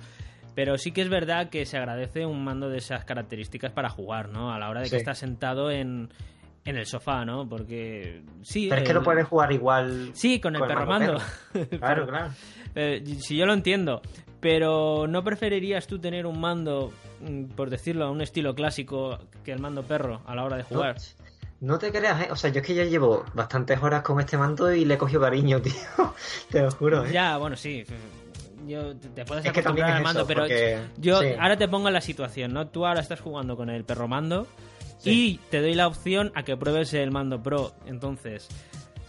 [0.55, 4.29] Pero sí que es verdad que se agradece un mando de esas características para jugar,
[4.29, 4.53] ¿no?
[4.53, 4.95] A la hora de que Sí.
[4.97, 6.09] estás sentado en,
[6.65, 7.47] en el sofá, ¿no?
[7.47, 8.67] Porque sí.
[8.69, 10.11] Pero es que el- lo puedes jugar igual.
[10.13, 11.17] Sí, con el perro mando.
[11.79, 12.31] Claro, claro.
[12.75, 14.01] Eh, si yo lo entiendo,
[14.39, 16.91] pero ¿no preferirías tú tener un mando,
[17.21, 20.63] mm, por decirlo, a un estilo clásico que el mando perro a la hora de
[20.63, 20.97] jugar?
[21.61, 22.27] No te creas, ¿eh?
[22.31, 24.97] O sea, yo es que ya llevo bastantes horas con este mando y le he
[24.97, 25.73] cogido cariño, tío.
[26.49, 27.11] te lo juro, ¿eh?
[27.11, 27.83] Ya, bueno, sí.
[28.67, 31.27] Yo te puedes Es que también acostumbrar al mando, eso, pero porque- yo sí.
[31.39, 32.67] ahora te pongo en la situación, ¿no?
[32.67, 34.47] Tú ahora estás jugando con el perro mando
[34.99, 35.39] Sí.
[35.43, 37.73] y te doy la opción a que pruebes el mando Pro.
[37.87, 38.47] Entonces,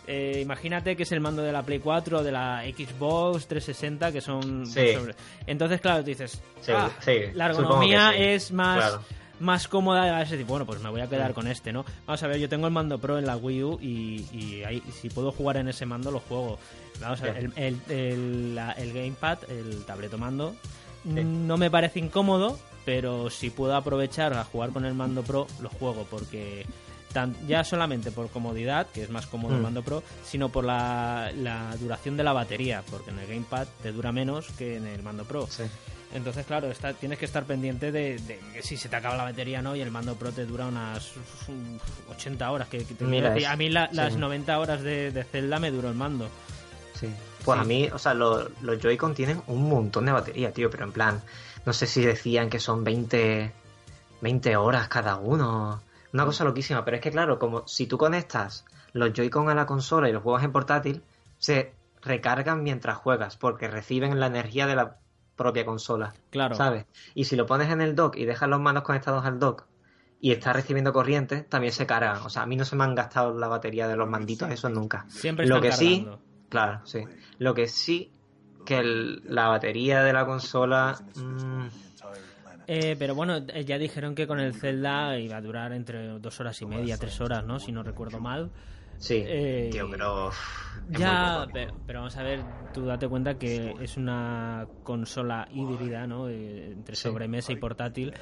[0.07, 4.11] eh, imagínate que es el mando de la Play 4 o de la Xbox 360,
[4.13, 4.67] que son...
[4.67, 4.81] Sí.
[5.47, 8.79] Entonces, claro, tú dices, Sí, "Ah, sí, la ergonomía es más...
[8.79, 9.03] claro.
[9.41, 10.51] Más cómoda a ese tipo.
[10.51, 11.87] Bueno, pues me voy a quedar con este, ¿no?
[12.07, 14.83] Vamos a ver, yo tengo el mando Pro en la Wii U y, y ahí,
[15.01, 16.59] si puedo jugar en ese mando, lo juego.
[17.01, 17.81] Vamos a ver, el, Bien.
[17.89, 20.55] el, el, la- el gamepad, el tableto mando,
[21.05, 21.09] Sí.
[21.25, 25.69] no me parece incómodo, pero si puedo aprovechar a jugar con el mando Pro, lo
[25.69, 26.67] juego, porque
[27.13, 29.65] tan- ya solamente por comodidad, que es más cómodo el Mm.
[29.65, 33.93] mando Pro, sino por la, la duración de la batería, porque en el gamepad te
[33.93, 35.47] dura menos que en el mando Pro.
[35.49, 35.65] Sí.
[36.13, 39.23] Entonces, claro, está, tienes que estar pendiente de, de que si se te acaba la
[39.25, 41.49] batería no y el mando Pro te dura unas uf,
[42.11, 42.69] 80 horas.
[42.69, 43.95] Que, te Mira, a mí la- sí.
[43.97, 46.29] las 90 horas de, de Zelda me duró el mando.
[46.99, 47.07] Sí.
[47.45, 47.63] Pues Sí.
[47.65, 50.93] a mí, o sea, lo- los Joy-Con tienen un montón de batería, tío, pero en
[50.93, 51.23] plan,
[51.67, 53.53] no sé si decían que son 20,
[54.21, 55.81] 20 horas cada uno.
[56.13, 59.67] Una cosa loquísima, pero es que claro, como si tú conectas los Joy-Con a la
[59.67, 61.03] consola y los juegas en portátil,
[61.39, 64.97] se recargan mientras juegas, porque reciben la energía de la
[65.37, 66.55] propia consola, Claro.
[66.55, 66.87] ¿sabes?
[67.15, 69.65] Y si lo pones en el dock y dejas los manos conectados al dock
[70.21, 72.19] y está recibiendo corriente, también se cargan.
[72.19, 74.69] O sea, a mí no se me han gastado la batería de los manditos, eso
[74.69, 75.07] nunca.
[75.09, 76.07] Siempre Lo que sí.
[76.51, 77.05] Claro, sí.
[77.39, 78.13] Lo que sí,
[78.65, 80.99] que el- la batería de la consola...
[81.17, 81.67] mm,
[82.67, 86.39] Eh, pero bueno, eh, ya dijeron que con el Zelda iba a durar entre dos
[86.41, 87.59] horas y media, tres horas, ¿no?
[87.59, 88.53] Si no recuerdo mal.
[88.99, 90.31] sí, Eh, tío, pero...
[90.89, 96.29] Ya, pero, pero vamos a ver, tú date cuenta que es una consola híbrida, ¿no?
[96.29, 98.15] Eh, entre sobremesa y portátil.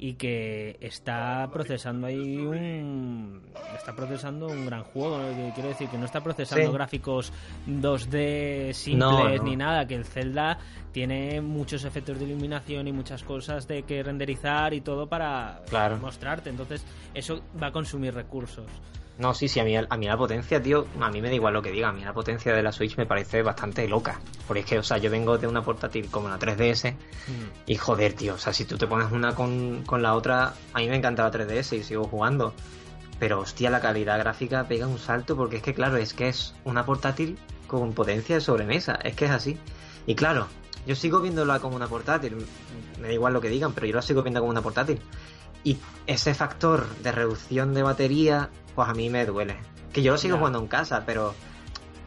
[0.00, 3.42] Y que está procesando ahí un
[3.76, 5.54] está procesando un gran juego ¿no?
[5.54, 6.72] quiero decir que no está procesando Sí.
[6.72, 7.32] gráficos
[7.66, 9.42] 2D simples No, no.
[9.42, 10.58] ni nada que el Zelda
[10.92, 15.96] tiene muchos efectos de iluminación y muchas cosas de que renderizar y todo para Claro.
[15.98, 16.84] mostrarte entonces
[17.14, 18.66] eso va a consumir recursos
[19.18, 21.52] No, sí, sí, a mí, a mí la potencia, tío, a mí me da igual
[21.52, 24.20] lo que diga, a mí la potencia de la Switch me parece bastante loca.
[24.46, 26.94] Porque es que, o sea, yo vengo de una portátil como la 3DS
[27.66, 30.78] y joder, tío, o sea, si tú te pones una con, con la otra, a
[30.78, 32.54] mí me encanta la 3DS y sigo jugando.
[33.18, 36.54] Pero hostia, la calidad gráfica pega un salto porque es que, claro, es que es
[36.64, 39.58] una portátil con potencia de sobremesa, es que es así.
[40.06, 40.46] Y claro,
[40.86, 42.36] yo sigo viéndola como una portátil,
[43.00, 45.00] me da igual lo que digan, pero yo la sigo viendo como una portátil.
[45.64, 49.56] Y ese factor de reducción de batería, pues a mí me duele.
[49.92, 51.34] Que yo lo sigo jugando en casa, pero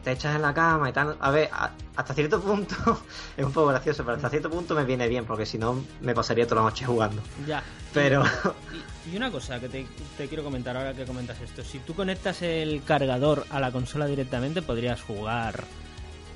[0.04, 1.16] te echas en la cama y tal.
[1.20, 2.74] A ver, a- hasta cierto punto
[3.36, 6.14] es un poco gracioso, pero hasta cierto punto me viene bien, porque si no me
[6.14, 7.22] pasaría toda la noche jugando.
[7.46, 7.62] ya
[7.94, 8.24] Pero
[9.06, 9.86] Y, y una cosa que te,
[10.16, 11.62] te quiero comentar ahora que comentas esto.
[11.62, 15.64] Si tú conectas el cargador a la consola directamente, podrías jugar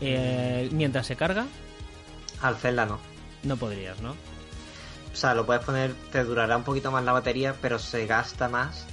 [0.00, 1.46] eh, mientras se carga.
[2.42, 2.98] al Zelda no.
[3.42, 4.14] No podrías, ¿no?
[5.16, 8.50] O sea, lo puedes poner, te durará un poquito más la batería, pero se gasta
[8.50, 8.84] más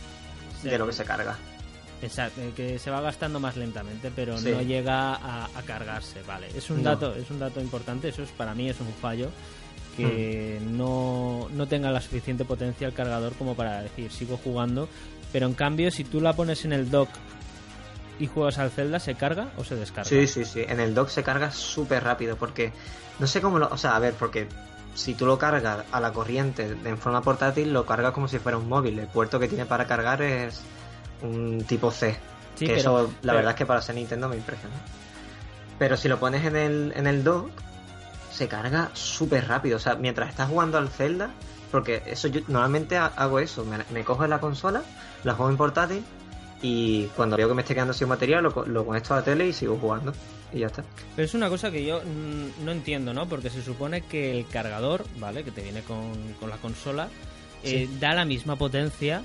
[0.61, 0.69] Sí.
[0.69, 1.35] de lo que se carga.
[2.01, 4.49] Exacto, eh, que se va gastando más lentamente, pero Sí.
[4.51, 6.47] no llega a, a cargarse, vale.
[6.55, 6.91] Es un No.
[6.91, 9.29] dato, es un dato importante, eso es para mí es un fallo
[9.97, 10.77] que Hmm.
[10.77, 14.87] no, no tenga la suficiente potencia el cargador como para decir sigo jugando,
[15.33, 17.09] pero en cambio si tú la pones en el dock
[18.17, 20.09] y juegas al Zelda, ¿se carga o se descarga?
[20.09, 20.63] Sí, sí, sí.
[20.67, 22.71] En el dock se carga súper rápido porque
[23.19, 23.67] no sé cómo lo.
[23.67, 24.47] O sea, a ver, porque
[24.95, 28.39] si tú lo cargas a la corriente de- en forma portátil, lo cargas como si
[28.39, 28.99] fuera un móvil.
[28.99, 30.61] El puerto que tiene para cargar es
[31.21, 32.15] un tipo C.
[32.55, 34.75] Sí, que pero- eso, la pero- verdad es que para ser Nintendo me impresiona.
[35.79, 37.49] Pero si lo pones en el, en el dock,
[38.31, 39.77] se carga súper rápido.
[39.77, 41.31] O sea, mientras estás jugando al Zelda,
[41.71, 43.65] porque eso yo normalmente ha- hago eso.
[43.65, 44.83] Me, me cojo la consola,
[45.23, 46.05] la juego en portátil.
[46.61, 49.47] Y cuando veo que me esté quedando sin material, lo, lo conecto a la tele
[49.47, 50.13] y sigo jugando.
[50.53, 50.83] Y ya está.
[51.15, 53.27] Pero es una cosa que yo mm, no entiendo, ¿no?
[53.27, 55.43] Porque se supone que el cargador, ¿vale?
[55.43, 57.09] Que te viene con, con la consola,
[57.63, 59.23] eh, da la misma potencia.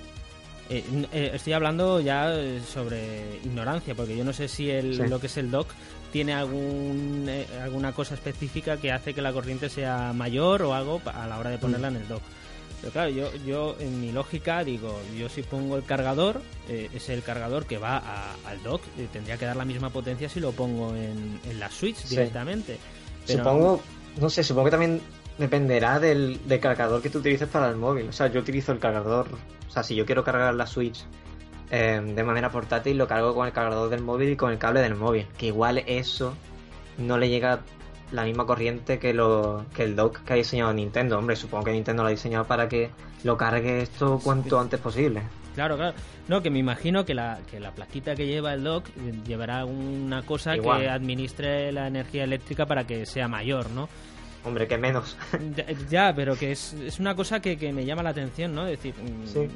[0.71, 5.03] Eh, eh, estoy hablando ya eh, sobre ignorancia, porque yo no sé si el, Sí.
[5.09, 5.69] lo que es el dock
[6.13, 11.01] tiene algún, eh, alguna cosa específica que hace que la corriente sea mayor o algo
[11.07, 12.23] a la hora de ponerla en el dock.
[12.81, 17.09] Pero claro, yo, yo en mi lógica digo, yo si pongo el cargador, eh, es
[17.09, 20.39] el cargador que va a- al dock, eh, tendría que dar la misma potencia si
[20.41, 22.11] lo pongo en, en la Switch Sí.
[22.11, 22.79] directamente.
[23.27, 23.81] Pero- Supongo,
[24.21, 25.01] no sé, supongo que también
[25.39, 28.09] dependerá del, del cargador que tú utilices para el móvil.
[28.09, 29.27] O sea, yo utilizo el cargador.
[29.69, 31.05] O sea, si yo quiero cargar la Switch
[31.71, 34.81] eh, de manera portátil, lo cargo con el cargador del móvil y con el cable
[34.81, 35.27] del móvil.
[35.37, 36.35] Que igual eso
[36.97, 37.61] no le llega
[38.13, 41.19] la misma corriente que, lo, que el dock que ha diseñado Nintendo.
[41.19, 42.91] Hombre, supongo que Nintendo lo ha diseñado para que
[43.25, 45.23] lo cargue esto cuanto antes posible.
[45.55, 45.95] Claro, claro.
[46.29, 48.87] No, que me imagino que la, que la plaquita que lleva el dock
[49.27, 50.81] llevará una cosa Igual.
[50.83, 53.89] que administre la energía eléctrica para que sea mayor, ¿no?
[54.45, 55.17] Hombre, que menos.
[55.57, 58.67] Ya, ya, pero que es, es una cosa que, que me llama la atención, ¿no?
[58.69, 59.49] Es decir, mm, Sí.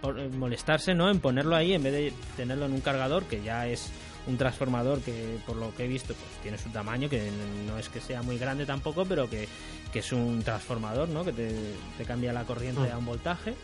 [0.00, 1.08] por- eh, molestarse, ¿no?
[1.10, 3.90] En ponerlo ahí en vez de tenerlo en un cargador, que ya es
[4.26, 7.30] un transformador que, por lo que he visto, pues tiene su tamaño, que
[7.66, 9.48] no es que sea muy grande tampoco, pero que,
[9.92, 11.24] que es un transformador, ¿no?
[11.24, 11.54] Que te,
[11.96, 12.92] te cambia la corriente Mm.
[12.92, 13.54] a un voltaje.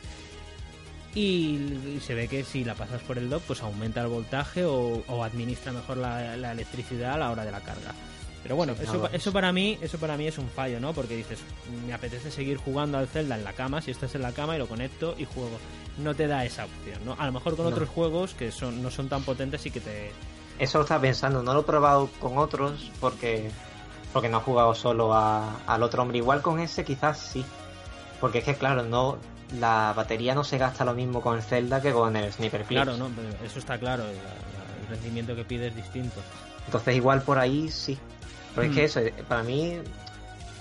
[1.14, 1.20] Y,
[1.96, 5.02] y se ve que si la pasas por el dock, pues aumenta el voltaje o,
[5.06, 7.92] o administra mejor la, la electricidad a la hora de la carga.
[8.42, 10.92] Pero bueno, Sí, eso, eso para mí, eso para mí es un fallo, ¿no?
[10.94, 11.38] Porque dices,
[11.86, 14.58] me apetece seguir jugando al Zelda en la cama, si estás en la cama y
[14.58, 15.58] lo conecto y juego.
[15.98, 17.14] No te da esa opción, ¿no?
[17.18, 17.70] A lo mejor con No.
[17.72, 20.10] otros juegos que son, no son tan potentes y que te.
[20.62, 23.50] Eso lo estaba pensando, no lo he probado con otros porque
[24.12, 26.18] porque no he jugado solo a- al otro hombre.
[26.18, 27.44] Igual con ese quizás sí.
[28.20, 29.16] Porque es que claro, no
[29.58, 32.82] la batería no se gasta lo mismo con el Zelda que con el Sniper Clips.
[32.84, 33.10] Claro, ¿no?
[33.44, 36.20] Eso está claro, la- la- el rendimiento que pide es distinto.
[36.66, 37.98] Entonces igual por ahí sí.
[38.54, 39.78] Pero es que eso, eh, para mí,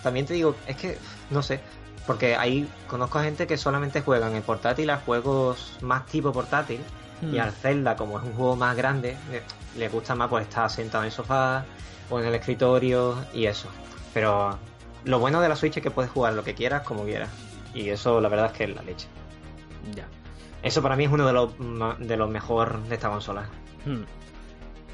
[0.01, 0.97] también te digo, es que,
[1.29, 1.59] no sé,
[2.07, 6.79] porque ahí conozco a gente que solamente juegan en portátil a juegos más tipo portátil
[7.21, 7.35] Mm.
[7.35, 9.15] y al Zelda, como es un juego más grande,
[9.75, 11.65] le, le gusta más pues estar sentado en el sofá
[12.09, 13.69] o en el escritorio y eso.
[14.13, 14.57] Pero
[15.05, 17.29] lo bueno de la Switch es que puedes jugar lo que quieras como quieras.
[17.73, 19.07] Y eso la verdad es que es la leche.
[19.95, 20.07] Ya.
[20.63, 21.51] Eso para mí es uno de los,
[21.99, 23.49] de los mejor de esta consola.
[23.85, 24.03] Hmm.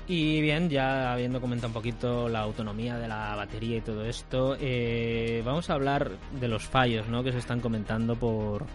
[0.10, 4.56] Y bien, ya habiendo comentado un poquito la autonomía de la batería y todo esto,
[4.58, 7.24] eh, vamos a hablar de los fallos ¿no?
[7.24, 8.66] que se están comentando por,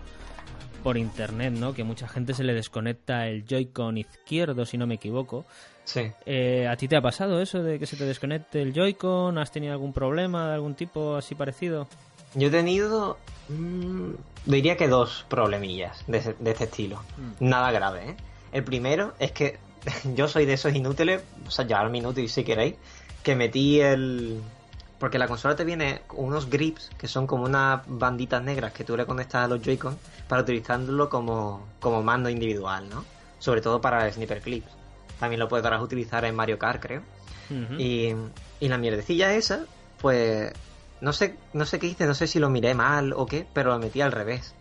[0.82, 1.72] por internet, ¿no?
[1.72, 5.46] que mucha gente se le desconecta el Joy-Con izquierdo, si no me equivoco.
[5.84, 6.10] Sí.
[6.26, 9.36] Eh, ¿A ti te ha pasado eso de que se te desconecte el Joy-Con?
[9.38, 11.88] ¿Has tenido algún problema de algún tipo así parecido?
[12.34, 13.18] Yo he tenido.
[13.48, 14.12] mm,
[14.46, 17.02] diría que dos problemillas de, ese- de este estilo.
[17.40, 18.16] Nada grave, ¿eh?
[18.52, 19.58] El primero es que
[20.14, 22.76] yo soy de esos inútiles, o sea, ya un inútil si queréis,
[23.22, 24.40] que metí el...
[24.98, 28.84] Porque la consola te viene con unos grips que son como unas banditas negras que
[28.84, 33.04] tú le conectas a los Joy-Con para utilizarlo como, como mando individual, ¿no?
[33.40, 34.70] Sobre todo para sniper clips.
[35.18, 37.02] También lo podrás utilizar en Mario Kart, creo.
[37.78, 38.14] Y,
[38.60, 39.66] y la mierdecilla esa,
[40.00, 40.52] pues
[41.02, 43.70] no sé, no sé qué hice, no sé si lo miré mal o qué, pero
[43.70, 44.54] lo metí al revés.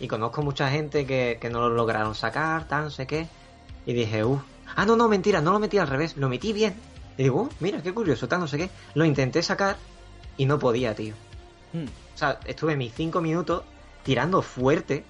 [0.00, 3.26] Y conozco mucha gente que, que no lo lograron sacar, tal, no sé qué.
[3.84, 4.40] Y dije, uff,
[4.76, 6.74] ah, no, no, mentira, no lo metí al revés, lo metí bien.
[7.16, 8.70] Y digo, "Uh, mira, qué curioso, tal, no sé qué.
[8.94, 9.76] Lo intenté sacar
[10.36, 11.14] y no podía, tío.
[11.72, 11.84] Mm.
[11.84, 13.64] O sea, estuve mis cinco minutos
[14.04, 15.04] tirando fuerte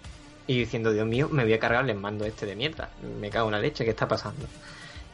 [0.46, 2.88] y diciendo, Dios mío, me voy a cargar el mando este de mierda.
[3.20, 4.46] Me cago en la leche, ¿qué está pasando?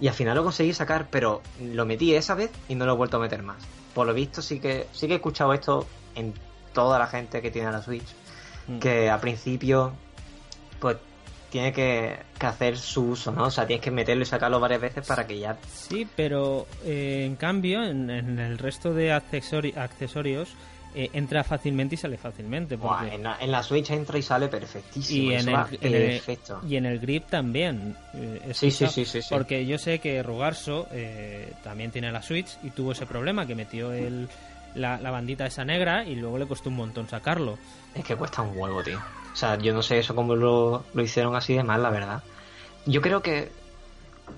[0.01, 2.97] Y al final lo conseguí sacar, pero lo metí esa vez y no lo he
[2.97, 3.63] vuelto a meter más.
[3.95, 6.35] Por lo visto sí que sí que he escuchado esto en
[6.73, 8.07] toda la gente que tiene la Switch,
[8.67, 8.79] Mm.
[8.79, 9.93] que al principio
[10.81, 10.97] pues
[11.51, 13.45] tiene que, que hacer su uso, ¿no?
[13.45, 15.57] O sea, tienes que meterlo y sacarlo varias veces para que ya...
[15.71, 20.49] Sí, pero eh, en cambio, en, en el resto de accesori- accesorios,
[20.95, 22.77] eh, entra fácilmente y sale fácilmente.
[23.13, 25.31] En, la, en la Switch entra y sale perfectísimo.
[25.31, 25.95] y, en el, en
[26.69, 27.97] y en el grip también.
[28.15, 29.29] eh, Sí, sí, sí, sí, sí.
[29.31, 33.55] Porque yo sé que Rugarso eh, también tiene la Switch y tuvo ese problema que
[33.55, 34.29] metió el,
[34.75, 37.59] la, la bandita esa negra y luego le costó un montón sacarlo.
[37.95, 38.99] Es que cuesta un huevo, tío.
[39.33, 42.23] O sea, yo no sé eso cómo lo, lo hicieron así de mal, la verdad.
[42.87, 43.51] Yo creo que,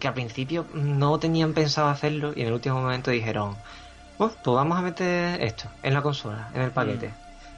[0.01, 3.57] que al principio no tenían pensado hacerlo y en el último momento dijeron,
[4.19, 7.13] "Oh, pues vamos a meter esto en la consola, en el paquete.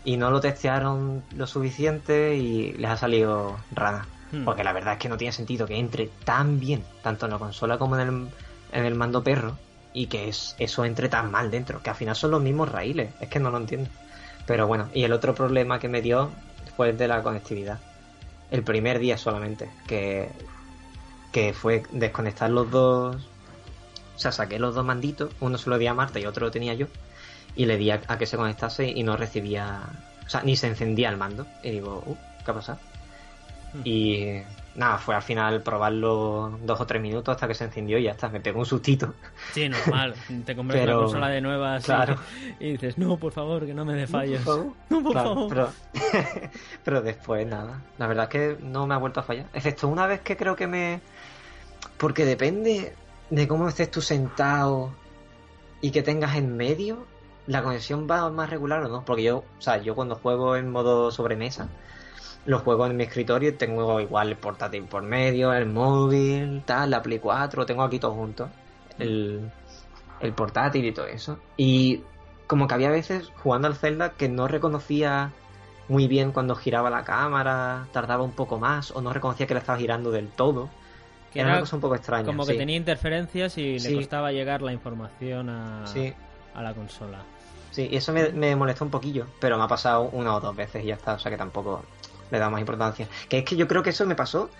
[0.05, 4.07] Y no lo testearon lo suficiente y les ha salido rana.
[4.33, 4.45] Hmm.
[4.45, 7.39] Porque la verdad es que no tiene sentido que entre tan bien, tanto en la
[7.39, 8.29] consola como en el,
[8.73, 9.57] en el mando perro,
[9.93, 13.11] y que es, eso entre tan mal dentro, que al final son los mismos raíles.
[13.21, 13.91] Es que no lo entiendo.
[14.47, 16.31] Pero bueno, y el otro problema que me dio
[16.77, 17.79] fue el de la conectividad.
[18.51, 20.31] El primer día solamente, que,
[21.33, 23.29] que fue desconectar los dos.
[24.19, 26.51] O sea, saqué los dos manditos, uno se lo di a Marta y otro lo
[26.51, 26.89] tenía yo,
[27.55, 29.81] y le di a, a que se conectase y no recibía.
[30.27, 31.47] O sea, ni se encendía el mando.
[31.63, 32.79] Y digo, uh, ¿qué ha pasado?
[33.85, 34.41] Y
[34.75, 38.11] nada, fue al final probarlo dos o tres minutos hasta que se encendió y ya
[38.13, 38.29] está.
[38.29, 39.15] Me pegó un sustito.
[39.53, 40.15] Sí, normal.
[40.45, 42.17] Te compras Pero- una consola de nuevas claro.
[42.59, 44.43] y, dices, no, por favor, que no me dé fallos.
[44.43, 44.73] Por favor.
[44.91, 45.49] No, por Claro, favor.
[45.49, 45.73] Pero,
[46.85, 47.83] pero después nada.
[47.99, 49.47] La verdad es que no me ha vuelto a fallar.
[49.53, 51.01] Excepto una vez que creo que me.
[51.99, 52.95] Porque depende
[53.31, 54.91] de cómo estés tú sentado
[55.81, 57.07] y que tengas en medio,
[57.47, 59.05] la conexión va más regular o no.
[59.05, 61.69] Porque yo, o sea, yo cuando juego en modo sobremesa,
[62.47, 66.91] lo juego en mi escritorio y tengo igual el portátil por medio, el móvil, tal,
[66.91, 68.49] la Play 4, tengo aquí todo junto.
[68.99, 69.51] El,
[70.21, 71.39] el portátil y todo eso.
[71.57, 72.03] Y
[72.47, 75.33] como que había veces jugando al Zelda que no reconocía
[75.89, 79.61] muy bien cuando giraba la cámara, tardaba un poco más, o no reconocía que la
[79.61, 80.69] estaba girando del todo.
[81.33, 82.25] Que era, una cosa un poco extraña.
[82.25, 83.91] Como que tenía interferencias y Sí.
[83.91, 86.13] le costaba llegar la información a, Sí,
[86.55, 87.19] a la consola.
[87.71, 90.57] sí, y eso me, me molestó un poquillo, pero me ha pasado una o dos
[90.57, 91.85] veces y ya está, o sea que tampoco
[92.31, 93.07] le da más importancia.
[93.29, 94.51] Que es que yo creo que eso me pasó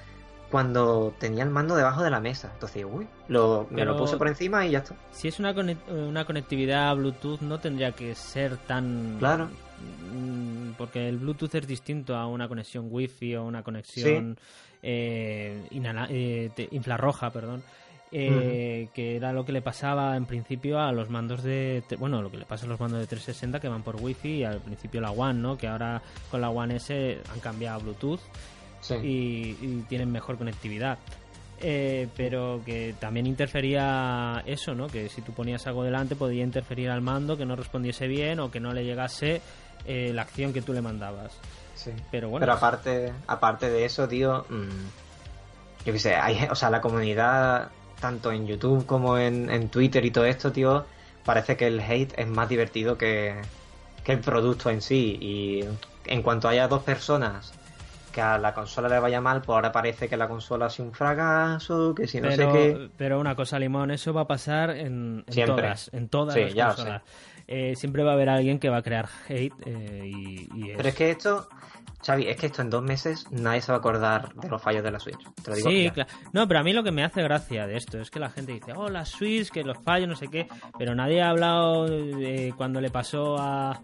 [0.51, 2.51] cuando tenía el mando debajo de la mesa.
[2.55, 4.95] Entonces, uy, lo, me Pero- lo puse por encima y ya está.
[5.13, 5.55] Si es una,
[5.91, 9.17] una conectividad Bluetooth, no tendría que ser tan.
[9.19, 9.49] Claro.
[10.13, 14.39] Mm, Porque el Bluetooth es distinto a una conexión Wi-Fi o una conexión
[14.83, 15.63] eh,
[16.11, 17.63] eh, te- infrarroja, perdón.
[18.13, 21.83] eh, Que era lo que le pasaba en principio a los mandos de.
[21.99, 24.45] Bueno, lo que le pasa a los mandos de 360 que van por Wi-Fi y
[24.45, 25.59] al principio la One, ¿no?
[25.59, 26.01] Que ahora
[26.31, 28.21] con la One S han cambiado a Bluetooth
[28.81, 28.95] Sí.
[28.95, 30.99] y, y tienen mejor conectividad.
[31.61, 34.87] Eh, pero que también interfería eso, ¿no?
[34.87, 38.51] Que si tú ponías algo delante podía interferir al mando, que no respondiese bien o
[38.51, 39.41] que no le llegase
[39.85, 41.37] eh, la acción que tú le mandabas.
[41.79, 41.93] Sí.
[42.11, 46.71] Pero bueno, Pero aparte, aparte de eso, tío, mm, yo qué sé, hay, o sea,
[46.71, 47.69] la comunidad,
[48.01, 50.85] tanto en YouTube como en, en Twitter y todo esto, tío,
[51.25, 53.41] parece que el hate es más divertido que,
[54.03, 55.19] que el producto en sí.
[55.21, 55.65] Y
[56.07, 57.53] en cuanto haya dos personas
[58.13, 60.89] que a la consola le vaya mal, pues ahora parece que la consola ha sido
[60.89, 62.91] un fracaso, que si no pero, sé qué.
[62.97, 66.67] pero una cosa, Limón, eso va a pasar en, todas, en todas Sí, las ya
[66.69, 67.03] consolas.
[67.51, 70.89] Eh, siempre va a haber alguien que va a crear hate eh, y, y Pero
[70.91, 71.49] es que esto,
[72.05, 74.85] Xavi, es que esto en dos meses nadie se va a acordar de los fallos
[74.85, 75.19] de la Switch.
[75.43, 76.11] Te lo digo Sí, claro.
[76.35, 78.53] No, pero a mí lo que me hace gracia de esto es que la gente
[78.53, 80.47] dice, oh, la Switch, que los fallos, no sé qué,
[80.79, 83.81] pero nadie ha hablado de cuando le pasó a,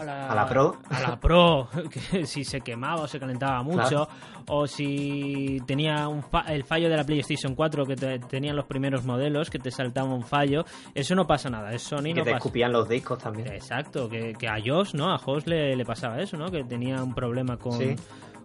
[0.00, 0.76] a la, A la Pro.
[0.90, 1.68] a la Pro,
[2.10, 4.08] que si se quemaba o se calentaba mucho,
[4.48, 8.66] o si tenía un fa- el fallo de la PlayStation 4 que te- tenían los
[8.66, 12.14] primeros modelos, que te saltaba un fallo, eso no pasa nada, es Sony Y no
[12.16, 12.36] que te pasa.
[12.38, 13.48] escupían los discos también.
[13.52, 15.12] Exacto, que, que a Josh, ¿no?
[15.12, 16.50] A Jos le, le pasaba eso, ¿no?
[16.50, 17.94] Que tenía un problema con, Sí.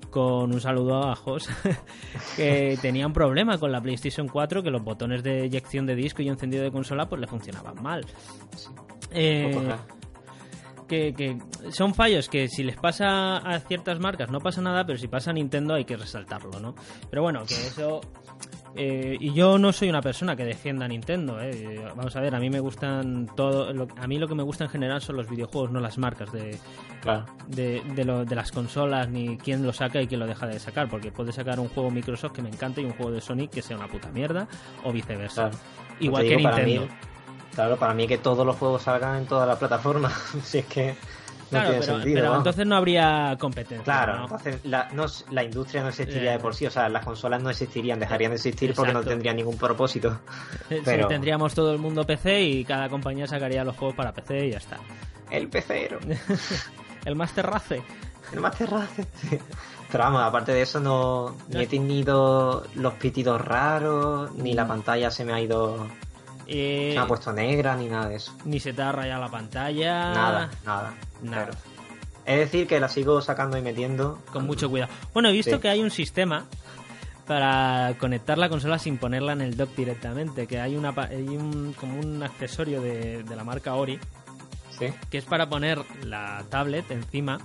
[0.09, 1.49] con un saludo a Jos,
[2.35, 6.21] que tenía un problema con la PlayStation 4, que los botones de eyección de disco
[6.21, 8.05] y encendido de consola pues le funcionaban mal.
[9.11, 9.51] Eh.
[10.87, 11.37] Que, que
[11.71, 15.31] son fallos que si les pasa a ciertas marcas no pasa nada, pero si pasa
[15.31, 16.75] a Nintendo hay que resaltarlo, ¿no?
[17.09, 18.01] Pero bueno, que eso...
[18.75, 21.85] eh, y yo no soy una persona que defienda a Nintendo, ¿eh?
[21.95, 23.71] Vamos a ver, a mí me gustan todo...
[23.73, 26.31] lo- a mí lo que me gusta en general son los videojuegos, no las marcas
[26.31, 26.57] de,
[27.01, 27.25] Claro.
[27.47, 30.59] de, de, lo- de las consolas, ni quién lo saca y quién lo deja de
[30.59, 33.47] sacar, porque puede sacar un juego Microsoft que me encanta y un juego de Sony
[33.51, 34.47] que sea una puta mierda,
[34.83, 35.49] o viceversa.
[35.49, 35.57] Claro.
[35.99, 36.81] Igual que Nintendo.
[36.81, 36.87] mí-
[37.55, 40.13] claro, para mí que todos los juegos salgan en todas las plataformas.
[40.43, 40.87] si es que
[41.51, 42.15] no Claro, tiene pero, sentido.
[42.21, 43.83] pero entonces no habría competencia.
[43.83, 44.23] Claro, ¿no?
[44.23, 46.37] entonces la, no, la industria no existiría Eh.
[46.37, 49.35] de por sí, o sea, las consolas no existirían, dejarían de existir porque no tendrían
[49.35, 50.19] ningún propósito.
[50.69, 54.47] Sí, Pero- tendríamos todo el mundo PC y cada compañía sacaría los juegos para PC
[54.47, 54.77] y ya está.
[55.29, 55.99] El pecero,
[57.05, 57.83] El Master Race.
[58.31, 59.05] el Master Race.
[59.17, 59.37] sí.
[59.91, 64.55] Pero vamos, aparte de eso, no ni he tenido los pitidos raros, ni Mm.
[64.55, 65.85] la pantalla se me ha ido,
[66.47, 68.33] Eh, se me ha puesto negra, ni nada de eso.
[68.45, 70.13] Ni se te ha rayado la pantalla.
[70.13, 70.93] Nada, nada.
[71.21, 71.49] Nada.
[72.25, 74.19] Es decir, que la sigo sacando y metiendo.
[74.31, 74.91] Con mucho cuidado.
[75.13, 75.61] Bueno, he visto Sí.
[75.61, 76.45] que hay un sistema
[77.27, 80.47] para conectar la consola sin ponerla en el dock directamente.
[80.47, 83.99] Que hay, una, hay un, como un accesorio de, de la marca Ori
[84.79, 84.87] Sí.
[85.09, 87.37] que es para poner la tablet encima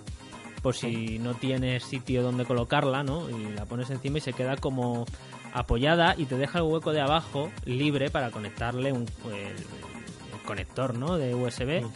[0.63, 3.29] por si no tienes sitio donde colocarla, ¿no?
[3.31, 5.05] Y la pones encima y se queda como
[5.53, 10.95] apoyada y te deja el hueco de abajo libre para conectarle un, el, el conector,
[10.95, 11.17] ¿no?
[11.17, 11.83] De USB.
[11.83, 11.91] Mm.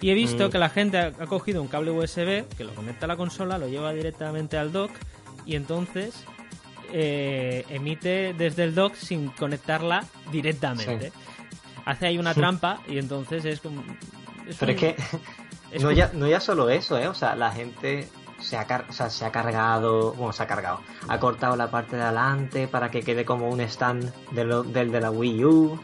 [0.00, 0.50] Y he visto Mm.
[0.50, 3.58] que la gente ha, ha cogido un cable USB que lo conecta a la consola,
[3.58, 4.90] lo lleva directamente al dock
[5.46, 6.24] y entonces
[6.92, 11.12] eh, emite desde el dock sin conectarla directamente.
[11.84, 13.82] Hace ahí una trampa y entonces es como...
[14.48, 14.96] es Pero un- es que
[15.72, 17.08] es no, como- ya, no ya solo eso, ¿eh?
[17.08, 18.08] O sea, la gente
[18.42, 21.70] se ha, car- o sea, se ha cargado, bueno, se ha cargado, ha cortado la
[21.70, 25.44] parte de adelante para que quede como un stand de lo- del de la Wii
[25.44, 25.80] U,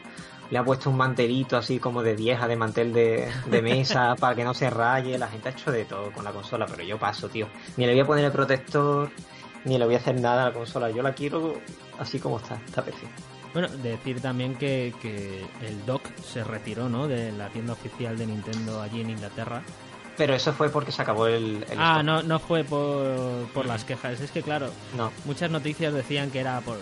[0.51, 4.35] le ha puesto un mantelito así como de vieja, de mantel de, de mesa para
[4.35, 6.99] que no se raye, la gente ha hecho de todo con la consola, pero yo
[6.99, 7.49] paso, tío.
[7.77, 9.11] Ni le voy a poner el protector,
[9.65, 11.55] ni le voy a hacer nada a la consola, yo la quiero
[11.99, 13.15] así como está, está perfecta.
[13.53, 17.09] Bueno, decir también que, que el dock se retiró, ¿no?
[17.09, 19.63] De la tienda oficial de Nintendo allí en Inglaterra.
[20.19, 21.65] Pero eso fue porque se acabó el...
[21.71, 22.05] el Ah, stock.
[22.05, 24.21] no, no fue por, por las quejas.
[24.21, 25.11] Es que, claro, No.
[25.25, 26.77] muchas noticias decían que era por...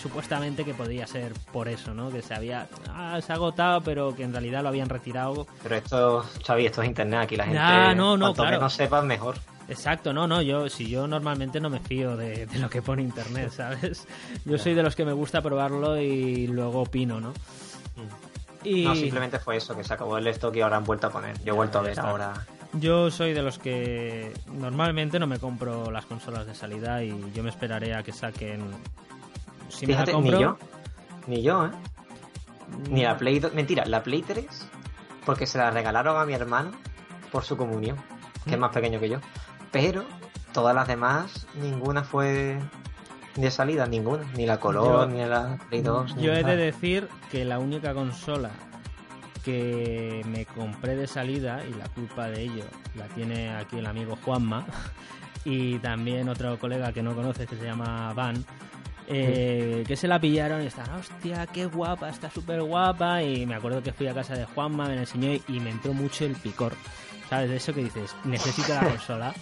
[0.00, 2.10] Supuestamente que podía ser por eso, ¿no?
[2.10, 2.68] Que se había...
[2.90, 5.46] Ah, se ha agotado, pero que en realidad lo habían retirado.
[5.62, 7.58] Pero esto, Xavi, esto es internet, aquí la gente...
[7.58, 8.56] Ya, no, no, cuanto claro.
[8.58, 9.36] menos sepas, mejor.
[9.68, 13.02] Exacto, no, no, yo si yo normalmente no me fío de, de lo que pone
[13.02, 14.06] internet, ¿sabes?
[14.44, 17.32] Yo soy de los que me gusta probarlo y luego opino, ¿no?
[18.62, 21.10] Y No, simplemente fue eso, que se acabó el stock y ahora han vuelto a
[21.10, 21.36] poner.
[21.42, 22.34] Yo he vuelto a ver ahora.
[22.74, 27.42] Yo soy de los que normalmente no me compro las consolas de salida y yo
[27.42, 28.62] me esperaré a que saquen...
[29.68, 30.58] Si Fíjate, me la compro, ni yo.
[31.26, 31.70] Ni yo, ¿eh?
[32.90, 33.04] Ni Mm.
[33.04, 33.54] la Play 2.
[33.54, 34.46] Mentira, la Play 3,
[35.24, 36.72] porque se la regalaron a mi hermano
[37.32, 37.96] por su comunión,
[38.44, 38.60] que es Mm.
[38.60, 39.18] más pequeño que yo.
[39.72, 40.04] Pero
[40.52, 42.58] todas las demás, ninguna fue
[43.34, 44.24] de salida, ninguna.
[44.36, 46.16] Ni la Color, Yo- ni la Play 2.
[46.16, 48.50] ni Yo he de decir que la única consola
[49.46, 52.64] que me compré de salida, y la culpa de ello
[52.96, 54.66] la tiene aquí el amigo Juanma,
[55.44, 58.44] y también otro colega que no conoces que se llama Van,
[59.06, 63.54] eh, que se la pillaron y están, hostia, qué guapa, está súper guapa, y me
[63.54, 66.34] acuerdo que fui a casa de Juanma, me la enseñó y, me entró mucho el
[66.34, 66.72] picor.
[67.30, 67.50] ¿Sabes?
[67.50, 69.34] De eso que dices, necesito la consola.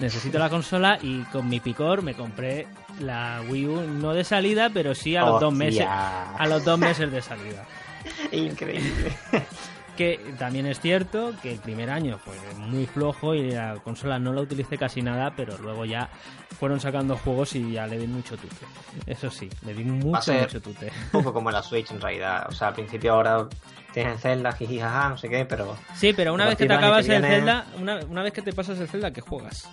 [0.00, 2.68] Necesito la consola y con mi picor me compré
[3.00, 5.86] la Wii U, no de salida, pero sí a los dos meses.
[5.88, 7.64] A los dos meses de salida.
[8.32, 9.12] Increíble.
[9.96, 14.32] Que también es cierto que el primer año fue muy flojo y la consola no
[14.32, 16.08] la utilicé casi nada, pero luego ya
[16.58, 18.56] fueron sacando juegos y ya le di mucho tute.
[19.04, 20.86] Eso sí, le di mucho, ser- mucho tute.
[20.86, 22.46] Un poco como la Switch en realidad.
[22.48, 23.46] O sea, al principio ahora
[23.92, 27.04] tienes Zelda, jiji, jaja, no sé qué, pero Sí, pero una vez que te acabas
[27.04, 29.68] que el viene- Zelda, una, una vez que te pasas el Zelda, ¿qué juegas?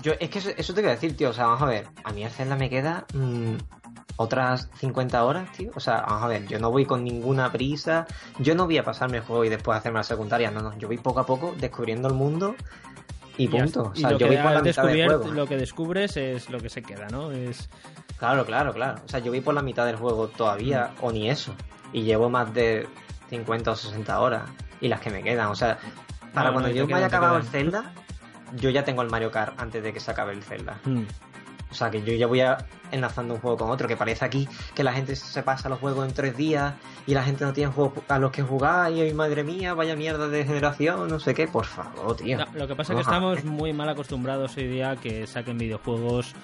[0.00, 1.30] Yo, es que eso, eso te quiero decir, tío.
[1.30, 1.88] O sea, vamos a ver.
[2.04, 3.54] A mí el Zelda me queda mm,
[4.22, 5.70] otras 50 horas, tío.
[5.74, 6.46] O sea, vamos a ver.
[6.46, 8.06] Yo no voy con ninguna prisa.
[8.38, 10.50] Yo no voy a pasarme el juego y después hacerme la secundaria.
[10.50, 10.76] No, no.
[10.78, 12.54] Yo voy poco a poco descubriendo el mundo
[13.38, 13.90] y punto.
[13.92, 15.32] O sea, y lo yo que voy por la mitad del juego.
[15.32, 17.30] lo que descubres es lo que se queda, ¿no?
[17.32, 17.68] Es
[18.18, 19.00] Claro, claro, claro.
[19.04, 21.04] O sea, yo voy por la mitad del juego todavía, Mm.
[21.04, 21.54] o ni eso.
[21.92, 22.86] Y llevo más de
[23.30, 24.42] 50 o 60 horas.
[24.82, 25.46] Y las que me quedan.
[25.48, 25.78] O sea,
[26.34, 27.44] para No, cuando no, yo me haya acabado el.
[27.44, 27.92] Zelda,
[28.56, 30.78] yo ya tengo el Mario Kart antes de que se acabe el Zelda.
[30.84, 31.04] Mm.
[31.70, 32.58] O sea que yo ya voy a
[32.90, 36.08] enlazando un juego con otro, que parece aquí que la gente se pasa los juegos
[36.08, 36.74] en tres días
[37.06, 39.94] y la gente no tiene juegos a los que jugar y ay, madre mía, vaya
[39.94, 42.38] mierda de generación, no sé qué, por favor, tío.
[42.38, 45.58] No, lo que pasa es que estamos muy mal acostumbrados hoy día a que saquen
[45.58, 46.34] videojuegos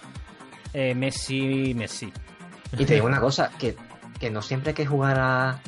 [0.72, 2.12] eh, Messi, Messi.
[2.78, 3.76] Y te digo una cosa, que,
[4.20, 5.60] que no siempre hay que jugar a,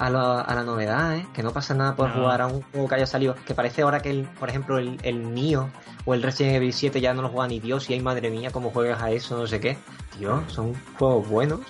[0.00, 1.26] a, la, a la novedad, ¿eh?
[1.32, 2.14] Que no pasa nada por No.
[2.14, 3.34] jugar a un juego que haya salido.
[3.46, 5.68] Que parece ahora que, el, por ejemplo, el, el Nio
[6.04, 8.50] o el Resident Evil 7 ya no lo juega ni Dios y ay, madre mía,
[8.50, 9.78] cómo juegas a eso, no sé qué.
[10.18, 11.60] Tío, son juegos buenos.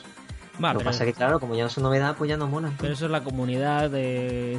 [0.60, 2.76] Lo que pasa es que, claro, como ya no son novedad, pues ya no molan.
[2.80, 4.58] pero eso es la comunidad de,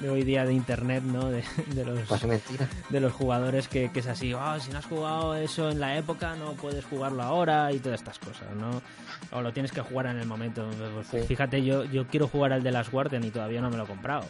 [0.00, 1.30] de hoy día de internet, ¿no?
[1.30, 1.44] De,
[1.74, 2.22] de los, Pues
[2.90, 5.96] de los jugadores que, que es así, "Ah, si no has jugado eso en la
[5.96, 8.80] época, no puedes jugarlo ahora y todas estas cosas, ¿no?
[9.36, 10.66] O lo tienes que jugar en el momento.
[10.94, 11.26] Pues, Sí.
[11.28, 13.86] Fíjate, yo, yo quiero jugar al de las Guardian y todavía no me lo he
[13.86, 14.24] comprado.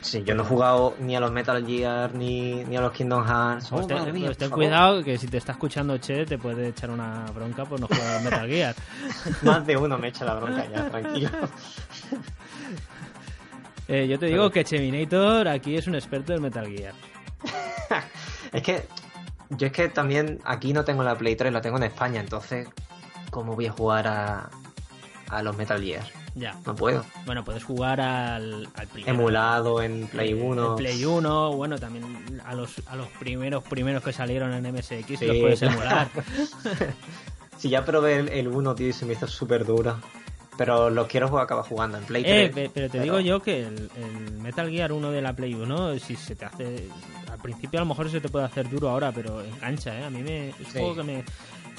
[0.00, 3.24] Sí, yo no he jugado ni a los Metal Gear ni, ni a los Kingdom
[3.26, 3.68] Hearts.
[3.70, 6.68] Pues Oh, ten, mía, pues ten cuidado que si te está escuchando Che te puede
[6.68, 8.74] echar una bronca por no jugar al Metal Gear.
[9.42, 11.30] Más de uno me echa la bronca ya, tranquilo.
[13.90, 16.92] Eh, yo te digo que Cheminator aquí es un experto del Metal Gear.
[18.52, 18.86] Es que
[19.48, 22.68] yo es que también aquí no tengo la Play 3, la tengo en España, entonces
[23.30, 24.50] ¿cómo voy a jugar a,
[25.30, 26.04] a los Metal Gear?
[26.38, 26.54] Ya.
[26.64, 27.04] No puedo.
[27.26, 29.12] Bueno, puedes jugar al, al primero.
[29.14, 30.66] Emulado en Play Eh, 1.
[30.70, 32.04] en Play 1, bueno, también
[32.44, 35.74] a los, a los primeros primeros que salieron en MSX Sí, los puedes claro.
[35.74, 36.08] emular.
[37.58, 39.98] Si ya probé el, el 1, tío, y se me hizo súper duro.
[40.56, 42.54] Pero los quiero jugar, acabar jugando en Play Eh, 3.
[42.54, 45.98] pe- pero te digo yo que el, el Metal Gear 1 de la Play 1,
[45.98, 46.88] si se te hace.
[47.30, 50.04] Al principio a lo mejor se te puede hacer duro ahora, pero engancha, ¿eh?
[50.04, 50.48] A mí me.
[50.50, 50.72] Es un Sí.
[50.72, 51.24] juego que me.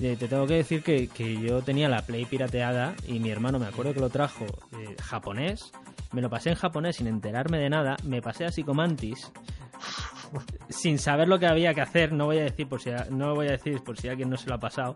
[0.01, 3.59] Eh, Te tengo que decir que, que yo tenía la Play pirateada y mi hermano
[3.59, 5.71] me acuerdo que lo trajo eh, japonés.
[6.11, 7.95] Me lo pasé en japonés sin enterarme de nada.
[8.03, 9.31] Me pasé a Psicomantis
[10.69, 12.11] sin saber lo que había que hacer.
[12.13, 14.37] No voy a decir por si a- no voy a decir por si alguien no
[14.37, 14.95] se lo ha pasado.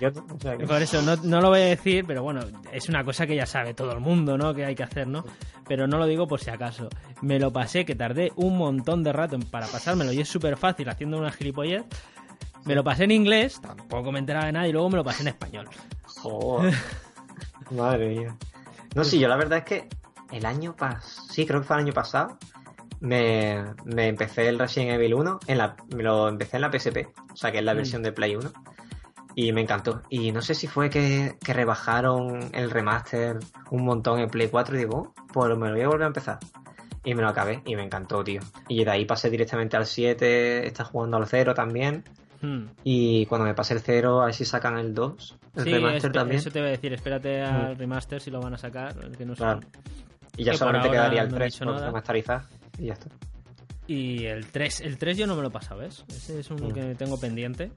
[0.00, 2.40] Yo- o sea, que- Por eso no, no lo voy a decir, pero bueno,
[2.72, 4.52] es una cosa que ya sabe todo el mundo, ¿no?
[4.54, 5.24] Que hay que hacer, ¿no?
[5.68, 6.88] Pero no lo digo por si acaso.
[7.20, 10.88] Me lo pasé, que tardé un montón de rato para pasármelo y es súper fácil
[10.88, 11.84] haciendo una gilipollez.
[12.64, 15.22] Me lo pasé en inglés, tampoco me enteraba de nada y luego me lo pasé
[15.22, 15.68] en español.
[16.04, 16.74] Joder.
[17.70, 18.36] Madre mía.
[18.94, 19.88] No, sí, yo la verdad es que
[20.30, 22.38] el año pasado, sí, creo que fue el año pasado,
[23.00, 27.08] me, me empecé el Resident Evil 1, en la, me lo empecé en la PSP,
[27.32, 27.76] o sea que es la Mm.
[27.76, 28.52] versión de Play 1,
[29.34, 30.02] y me encantó.
[30.10, 33.38] Y no sé si fue que, que rebajaron el remaster
[33.70, 36.06] un montón en Play 4 y digo, "Oh, pues me lo voy a volver a
[36.08, 36.38] empezar.
[37.04, 38.40] Y me lo acabé y me encantó, tío.
[38.68, 42.04] Y de ahí pasé directamente al 7, está jugando al 0 también.
[42.42, 42.66] Hmm.
[42.84, 46.10] Y cuando me pase el 0, a ver si sacan el 2, el Sí, remaster
[46.10, 46.40] espe- también.
[46.40, 48.94] eso te voy a decir, espérate al remaster si lo van a sacar.
[49.16, 49.34] que no.
[49.34, 49.60] Claro.
[50.36, 52.42] Y ya Que solamente quedaría el no han 3 dicho por remasterizar
[52.78, 53.06] y ya está.
[53.86, 56.04] Y el 3, el 3 yo no me lo he pasado, ¿ves?
[56.08, 56.72] Ese es uno Mm.
[56.72, 57.70] que tengo pendiente,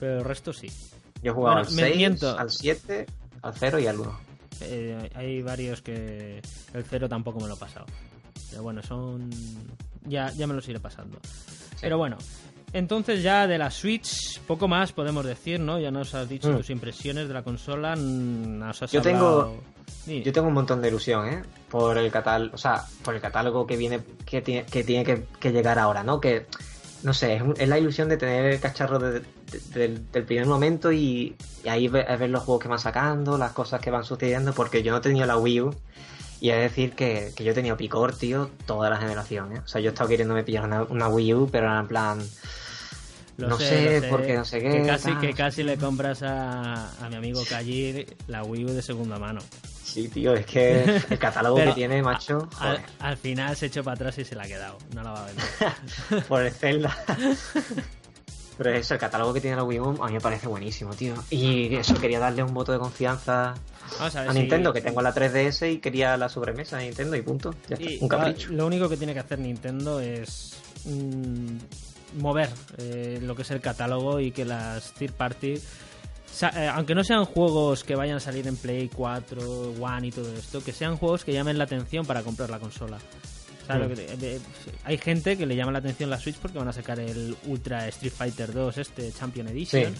[0.00, 0.68] pero el resto sí.
[1.22, 2.38] Yo he jugado Bueno, al me 6, miento.
[2.38, 3.06] al 7,
[3.42, 4.18] al 0 y al 1.
[4.62, 6.40] Eh, hay varios que
[6.74, 7.86] el 0 tampoco me lo he pasado.
[8.50, 9.30] Pero bueno, son...
[10.04, 11.18] Ya, ya me los iré pasando.
[11.80, 12.18] Pero bueno,
[12.72, 15.78] entonces ya de la Switch, poco más podemos decir, ¿no?
[15.78, 16.56] Ya nos has dicho Mm.
[16.56, 19.62] tus impresiones de la consola, nos has Yo hablado- tengo-
[20.04, 20.22] Sí.
[20.22, 21.42] Yo tengo un montón de ilusión, ¿eh?
[21.70, 25.24] Por el catálogo, o sea, por el catálogo que viene, que tiene que, tiene que,
[25.38, 26.20] que llegar ahora, ¿no?
[26.20, 26.46] Que,
[27.04, 29.24] no sé, es, un- es la ilusión de tener el cacharro de- de-
[29.74, 33.52] del, del primer momento y, y ahí ver, ver los juegos que van sacando, las
[33.52, 35.74] cosas que van sucediendo, porque yo no he tenido la Wii U
[36.40, 39.60] y es decir que, que yo he tenido picor, tío, toda la generación, ¿eh?
[39.64, 42.18] O sea, yo he estado queriéndome pillar una, una Wii U, pero era en plan...
[43.42, 47.08] Lo no sé, porque no sé qué, Que casi, que casi le compras a, a
[47.08, 49.40] mi amigo Kajir la Wii U de segunda mano.
[49.84, 52.48] Sí, tío, es que el catálogo Pero que tiene, macho,
[53.00, 54.78] Al, final se echó para atrás y se la ha quedado.
[54.94, 56.24] No la va a vender.
[56.28, 56.96] por el Zelda.
[58.58, 61.14] Pero eso, el catálogo que tiene la Wii U a mí me parece buenísimo, tío.
[61.30, 63.54] Y eso, quería darle un voto de confianza
[63.98, 67.22] Vamos a si- Nintendo, que tengo la 3DS y quería la sobremesa de Nintendo y
[67.22, 67.54] punto.
[67.68, 68.52] Ya está, Y un capricho.
[68.52, 71.56] Lo único que tiene que hacer Nintendo es mm,
[72.18, 72.48] mover
[72.78, 77.24] eh, lo que es el catálogo y que las third party, eh, aunque no sean
[77.24, 81.24] juegos que vayan a salir en Play 4, One y todo esto, que sean juegos
[81.24, 82.98] que llamen la atención para comprar la consola.
[83.66, 83.90] ¿Sabes Mm.
[83.90, 84.40] lo que te- de-
[84.84, 87.86] hay gente que le llama la atención la Switch porque van a sacar el Ultra
[87.88, 89.94] Street Fighter 2, este Champion Edition.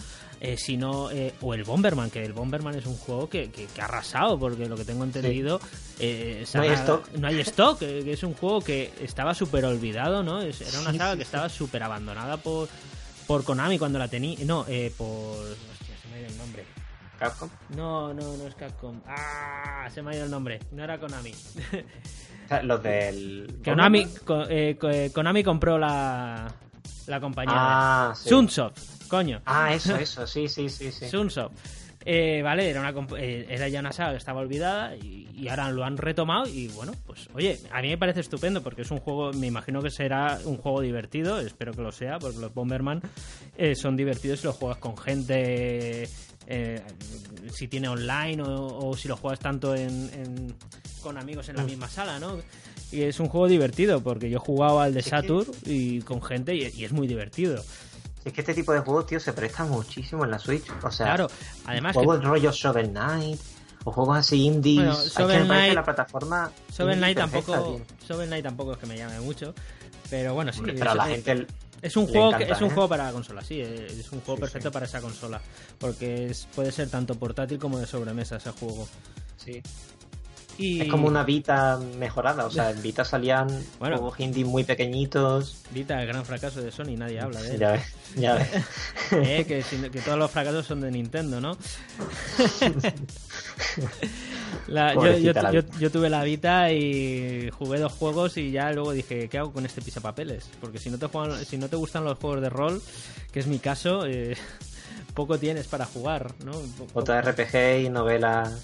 [0.45, 3.65] Eh, si no, eh, o el Bomberman, que el Bomberman es un juego que, que-
[3.67, 5.61] que ha arrasado, porque lo que tengo entendido.
[5.99, 7.09] eh, No hay stock.
[7.13, 10.41] No hay stock, que es un juego que estaba súper olvidado, ¿no?
[10.41, 12.67] Era una Sí, saga sí, que estaba súper abandonada por,
[13.25, 14.37] por Konami cuando la tenía.
[14.45, 15.07] No, eh, por.
[15.37, 16.65] Hostia, se me ha ido el nombre.
[17.19, 17.49] Capcom.
[17.77, 18.99] No, no, no es Capcom.
[19.07, 19.87] ¡Ah!
[19.93, 20.59] Se me ha ido el nombre.
[20.73, 21.33] No era Konami.
[22.49, 23.59] Sea, los del.
[23.63, 24.07] Konami,
[25.13, 26.53] Konami compró la.
[27.07, 27.55] La compañía.
[27.57, 28.29] Ah, sí.
[28.29, 29.41] Sunsoft, coño.
[29.45, 30.91] Ah, eso, eso, sí, sí, sí.
[30.91, 31.07] sí.
[31.09, 31.53] Sunsoft.
[32.05, 35.71] Eh, vale, era, una, eh, era ya una saga que estaba olvidada y, y ahora
[35.71, 38.99] lo han retomado y bueno, pues oye, a mí me parece estupendo porque es un
[38.99, 43.01] juego, me imagino que será un juego divertido, espero que lo sea, porque los Bomberman
[43.57, 46.09] eh, son divertidos si los juegas con gente,
[46.47, 46.81] eh,
[47.53, 50.55] si tiene online o, o si lo juegas tanto en, en-
[51.01, 52.37] con amigos en la misma sala, ¿no?
[52.93, 56.55] Y es un juego divertido porque yo jugaba al de que- Saturn y con gente
[56.55, 57.63] y, y es muy divertido.
[58.23, 60.65] Es que este tipo de juegos, tío, se presta muchísimo en la Switch.
[60.83, 61.27] O sea, Claro,
[61.65, 63.39] además que juegos rollo Shovel Knight
[63.83, 64.77] o juegos así indies.
[64.77, 66.51] Bueno, Shovel que Knight- la plataforma.
[66.71, 67.81] Shovel Knight tampoco.
[68.07, 69.53] Shovel Knight tampoco es que me llame mucho,
[70.09, 70.61] pero bueno, sí.
[70.63, 71.47] Pero es, la gente.
[71.81, 72.73] es un juego que- es un ¿eh?
[72.73, 74.73] juego para consola, sí, es un juego Sí, perfecto sí.
[74.73, 75.41] para esa consola,
[75.79, 78.87] porque es- puede ser tanto portátil como de sobremesa ese juego.
[79.35, 79.61] Sí.
[80.57, 82.45] Y Es como una Vita mejorada.
[82.45, 83.47] O sea, en Vita salían
[83.79, 83.97] Bueno.
[83.97, 85.57] juegos indie muy pequeñitos.
[85.71, 87.59] Vita, el gran fracaso de Sony, nadie habla de él.
[87.59, 87.83] Ya ves,
[88.15, 88.47] ya ves.
[89.11, 89.63] Eh, que,
[90.01, 91.57] todos los fracasos son de Nintendo, ¿no?
[94.67, 95.77] La- yo, yo- Pobrecita la yo- Vita.
[95.79, 99.65] yo tuve la Vita y jugué dos juegos y ya luego dije, ¿qué hago con
[99.65, 100.45] este pisapapeles?
[100.61, 102.81] Porque si no te, juegan, si no te gustan los juegos de rol,
[103.31, 104.37] que es mi caso, eh,
[105.13, 106.51] poco tienes para jugar, ¿no?
[106.53, 108.63] Po- po- JRPG y novelas.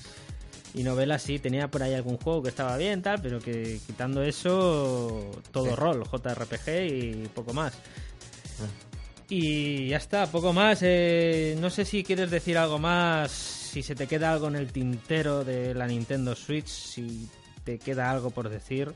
[0.75, 4.21] Y novelas sí, tenía por ahí algún juego que estaba bien, tal, pero que quitando
[4.21, 5.75] eso, todo Sí.
[5.75, 7.73] rol, JRPG y poco más.
[7.73, 8.89] Mm.
[9.33, 10.79] Y ya está, poco más.
[10.81, 14.71] eh, no sé si quieres decir algo más, si se te queda algo en el
[14.71, 17.29] tintero de la Nintendo Switch, si
[17.63, 18.93] te queda algo por decir.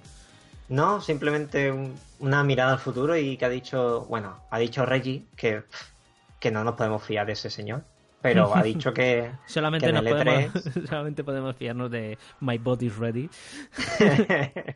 [0.69, 5.25] No, simplemente un- una mirada al futuro y que ha dicho, bueno, ha dicho Reggie
[5.35, 5.63] que,
[6.39, 7.83] que no nos podemos fiar de ese señor,
[8.23, 12.17] pero ha dicho que, Solamente, que en nos el E3 podemos, solamente podemos fiarnos de
[12.39, 13.29] My Body's Ready.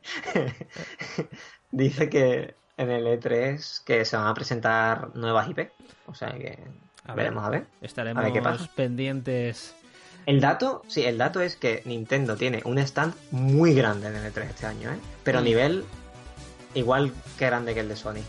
[1.71, 5.69] dice que en el E3 que se van a presentar nuevas IP,
[6.05, 6.59] o sea que
[7.05, 7.15] A ver.
[7.25, 7.65] veremos a ver.
[7.81, 8.69] Estaremos A ver qué pasa.
[8.75, 9.73] pendientes.
[10.25, 14.33] El dato, sí, el dato es que Nintendo tiene un stand muy grande en el
[14.33, 14.97] E3 este año, ¿eh?
[15.23, 15.85] Pero a nivel
[16.73, 18.21] igual que grande que el de Sony.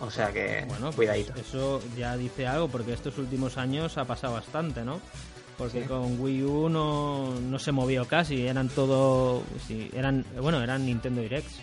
[0.00, 1.32] O sea que, Bueno, pues cuidadito.
[1.34, 5.00] eso ya dice algo, porque estos últimos años ha pasado bastante, ¿no?
[5.56, 5.88] Porque Sí.
[5.88, 9.42] con Wii U no, no se movió casi, eran todo.
[9.66, 11.60] sí, eran Bueno, eran Nintendo Directs.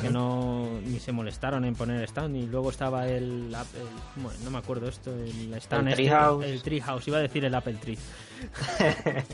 [0.00, 3.82] que no ni se molestaron en poner stand y luego estaba el, Apple-
[4.16, 6.44] bueno, no me acuerdo esto el stand El este, Treehouse.
[6.44, 7.96] el Treehouse iba a decir el Apple Tree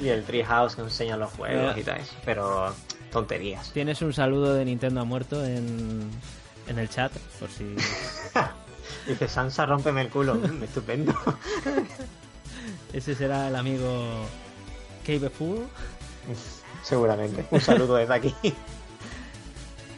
[0.00, 1.80] Y el Treehouse que enseña los juegos Eh.
[1.80, 2.00] y tal.
[2.24, 2.74] Pero
[3.14, 3.70] tonterías.
[3.72, 6.10] tienes un saludo de Nintendo ha muerto en,
[6.68, 7.10] en el chat
[7.40, 7.64] por si
[9.08, 10.36] Dice Sansa, rómpeme el culo.
[10.62, 11.14] Estupendo.
[12.92, 14.26] ese será el amigo
[15.06, 15.66] Cave Fool
[16.82, 17.46] Seguramente.
[17.50, 18.34] Un saludo desde aquí.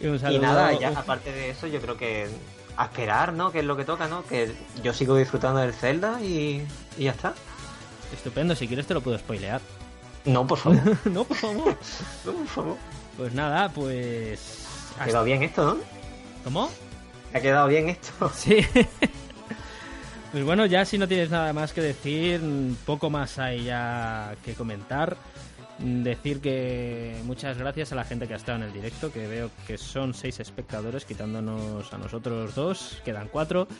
[0.01, 2.29] y un Y saludo nada, ya aparte de eso, yo creo que
[2.77, 3.51] a esperar, ¿no?
[3.51, 4.25] Que es lo que toca, ¿no?
[4.27, 4.55] Que
[4.85, 6.62] yo sigo disfrutando del Zelda y,
[6.99, 7.35] y ya está.
[8.12, 9.61] estupendo si quieres te lo puedo spoilear
[10.27, 10.79] No, por favor.
[11.07, 11.77] no por favor
[12.25, 12.77] No, por favor.
[13.17, 14.67] Pues nada pues
[14.99, 15.77] Ha quedado bien esto, ¿no?
[16.45, 16.71] ¿cómo?
[17.35, 18.31] Ha quedado bien esto.
[18.35, 18.64] Sí.
[20.33, 22.41] Pues bueno, ya si no tienes nada más que decir,
[22.85, 25.17] poco más hay ya que comentar.
[25.79, 29.51] Decir que muchas gracias a la gente que ha estado en el directo, que veo
[29.67, 33.67] que son seis espectadores, quitándonos a nosotros dos, quedan cuatro.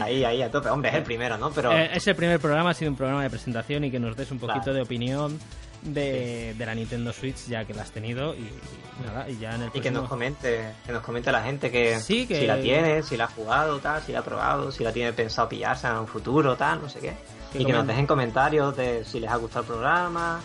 [0.00, 0.68] Ahí, ahí, a tope.
[0.70, 1.50] Hombre, es el primero, ¿no?
[1.50, 4.30] Pero Eh, ese primer programa ha sido un programa de presentación y que nos des
[4.30, 4.74] un poquito Claro.
[4.74, 5.38] de opinión
[5.82, 9.54] de, de la Nintendo Switch, ya que la has tenido, y, y nada, y ya
[9.54, 10.00] en el y que próximo...
[10.00, 13.24] nos comente, que nos comente la gente que, Sí, que- si la tiene, si la
[13.24, 16.56] ha jugado, tal, si la ha probado, si la tiene pensado pillarse en un futuro,
[16.56, 17.14] tal, no sé qué.
[17.52, 20.40] Que y que nos dejen comentarios de si les ha gustado el programa,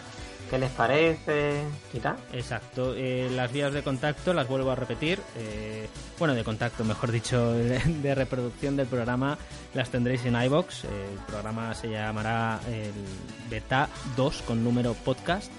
[0.54, 2.16] qué les parece y tal.
[2.32, 5.20] Exacto, eh, las vías de contacto las vuelvo a repetir.
[5.36, 5.88] eh,
[6.20, 9.36] bueno, de contacto, mejor dicho, de, de reproducción del programa
[9.74, 10.84] las tendréis en iBox.
[10.84, 12.92] el programa se llamará el
[13.50, 15.52] Beta 2 con número podcast.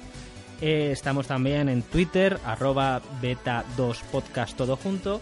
[0.60, 5.20] Eh, estamos también en Twitter, arroba Beta 2 podcast todo junto.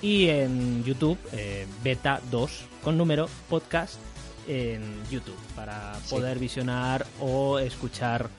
[0.00, 3.96] Y en YouTube, eh, Beta 2 con número podcast
[4.46, 6.10] en YouTube para Sí.
[6.14, 8.30] poder visionar o escuchar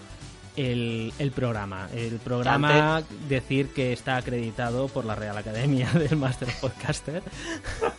[0.60, 1.88] el, el programa.
[1.93, 7.24] El programa, decir que está acreditado por la Real Academia del Master Podcaster.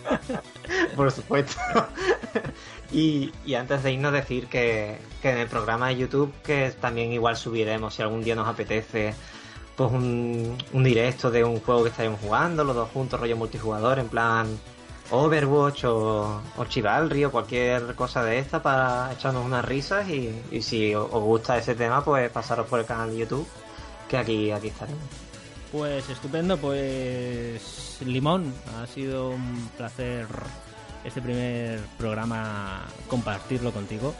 [0.96, 1.56] Por supuesto.
[2.92, 7.12] y, y antes de irnos decir que, que en el programa de YouTube que también
[7.12, 9.14] igual subiremos si algún día nos apetece
[9.76, 13.98] pues un, un directo de un juego que estaremos jugando, los dos juntos, rollo multijugador,
[13.98, 14.46] en plan
[15.10, 20.62] Overwatch o, o Chivalry o cualquier cosa de esta para echarnos unas risas y, y
[20.62, 23.46] si os gusta ese tema pues pasaros por el canal de YouTube
[24.08, 25.02] que aquí, aquí estaremos.
[25.72, 30.26] Pues estupendo, pues Limón, ha sido un placer
[31.04, 34.14] este primer programa compartirlo contigo.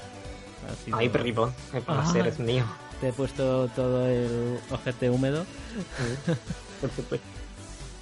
[0.84, 2.28] Sido- Ay, perripón, el placer Ah.
[2.28, 2.64] es mío.
[3.00, 5.44] Te he puesto todo el ojete húmedo.
[6.80, 7.26] Por supuesto.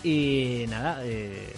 [0.04, 1.52] Y nada, eh,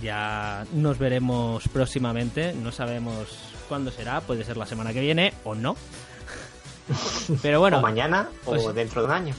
[0.00, 2.52] ya nos veremos próximamente.
[2.52, 3.28] No sabemos
[3.68, 5.76] cuándo será, puede ser la semana que viene o no.
[7.42, 9.34] Pero bueno, o mañana o dentro de un año.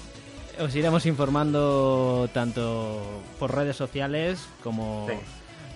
[0.59, 5.15] os iremos informando tanto por redes sociales como Sí.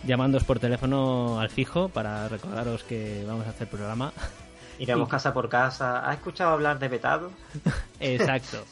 [0.08, 4.12] llamándoos por teléfono al fijo para recordaros que vamos a hacer programa.
[4.80, 6.00] Iremos Y- casa por casa.
[6.00, 7.32] ¿Has escuchado hablar de vetado?
[8.00, 8.66] Exacto.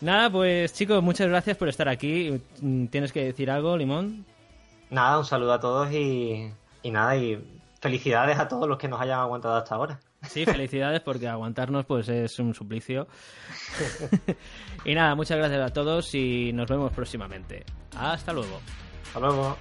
[0.00, 2.38] Nada, pues chicos, muchas gracias por estar aquí.
[2.60, 4.26] Mm, ¿Tienes que decir algo, Limón?
[4.94, 6.52] Nada, un saludo a todos y,
[6.84, 7.36] y nada, y
[7.80, 9.98] felicidades a todos los que nos hayan aguantado hasta ahora.
[10.22, 13.08] Sí, felicidades porque aguantarnos pues es un suplicio.
[14.84, 17.64] y nada, muchas gracias a todos y nos vemos próximamente.
[17.96, 18.60] Hasta luego.
[19.08, 19.56] Hasta luego.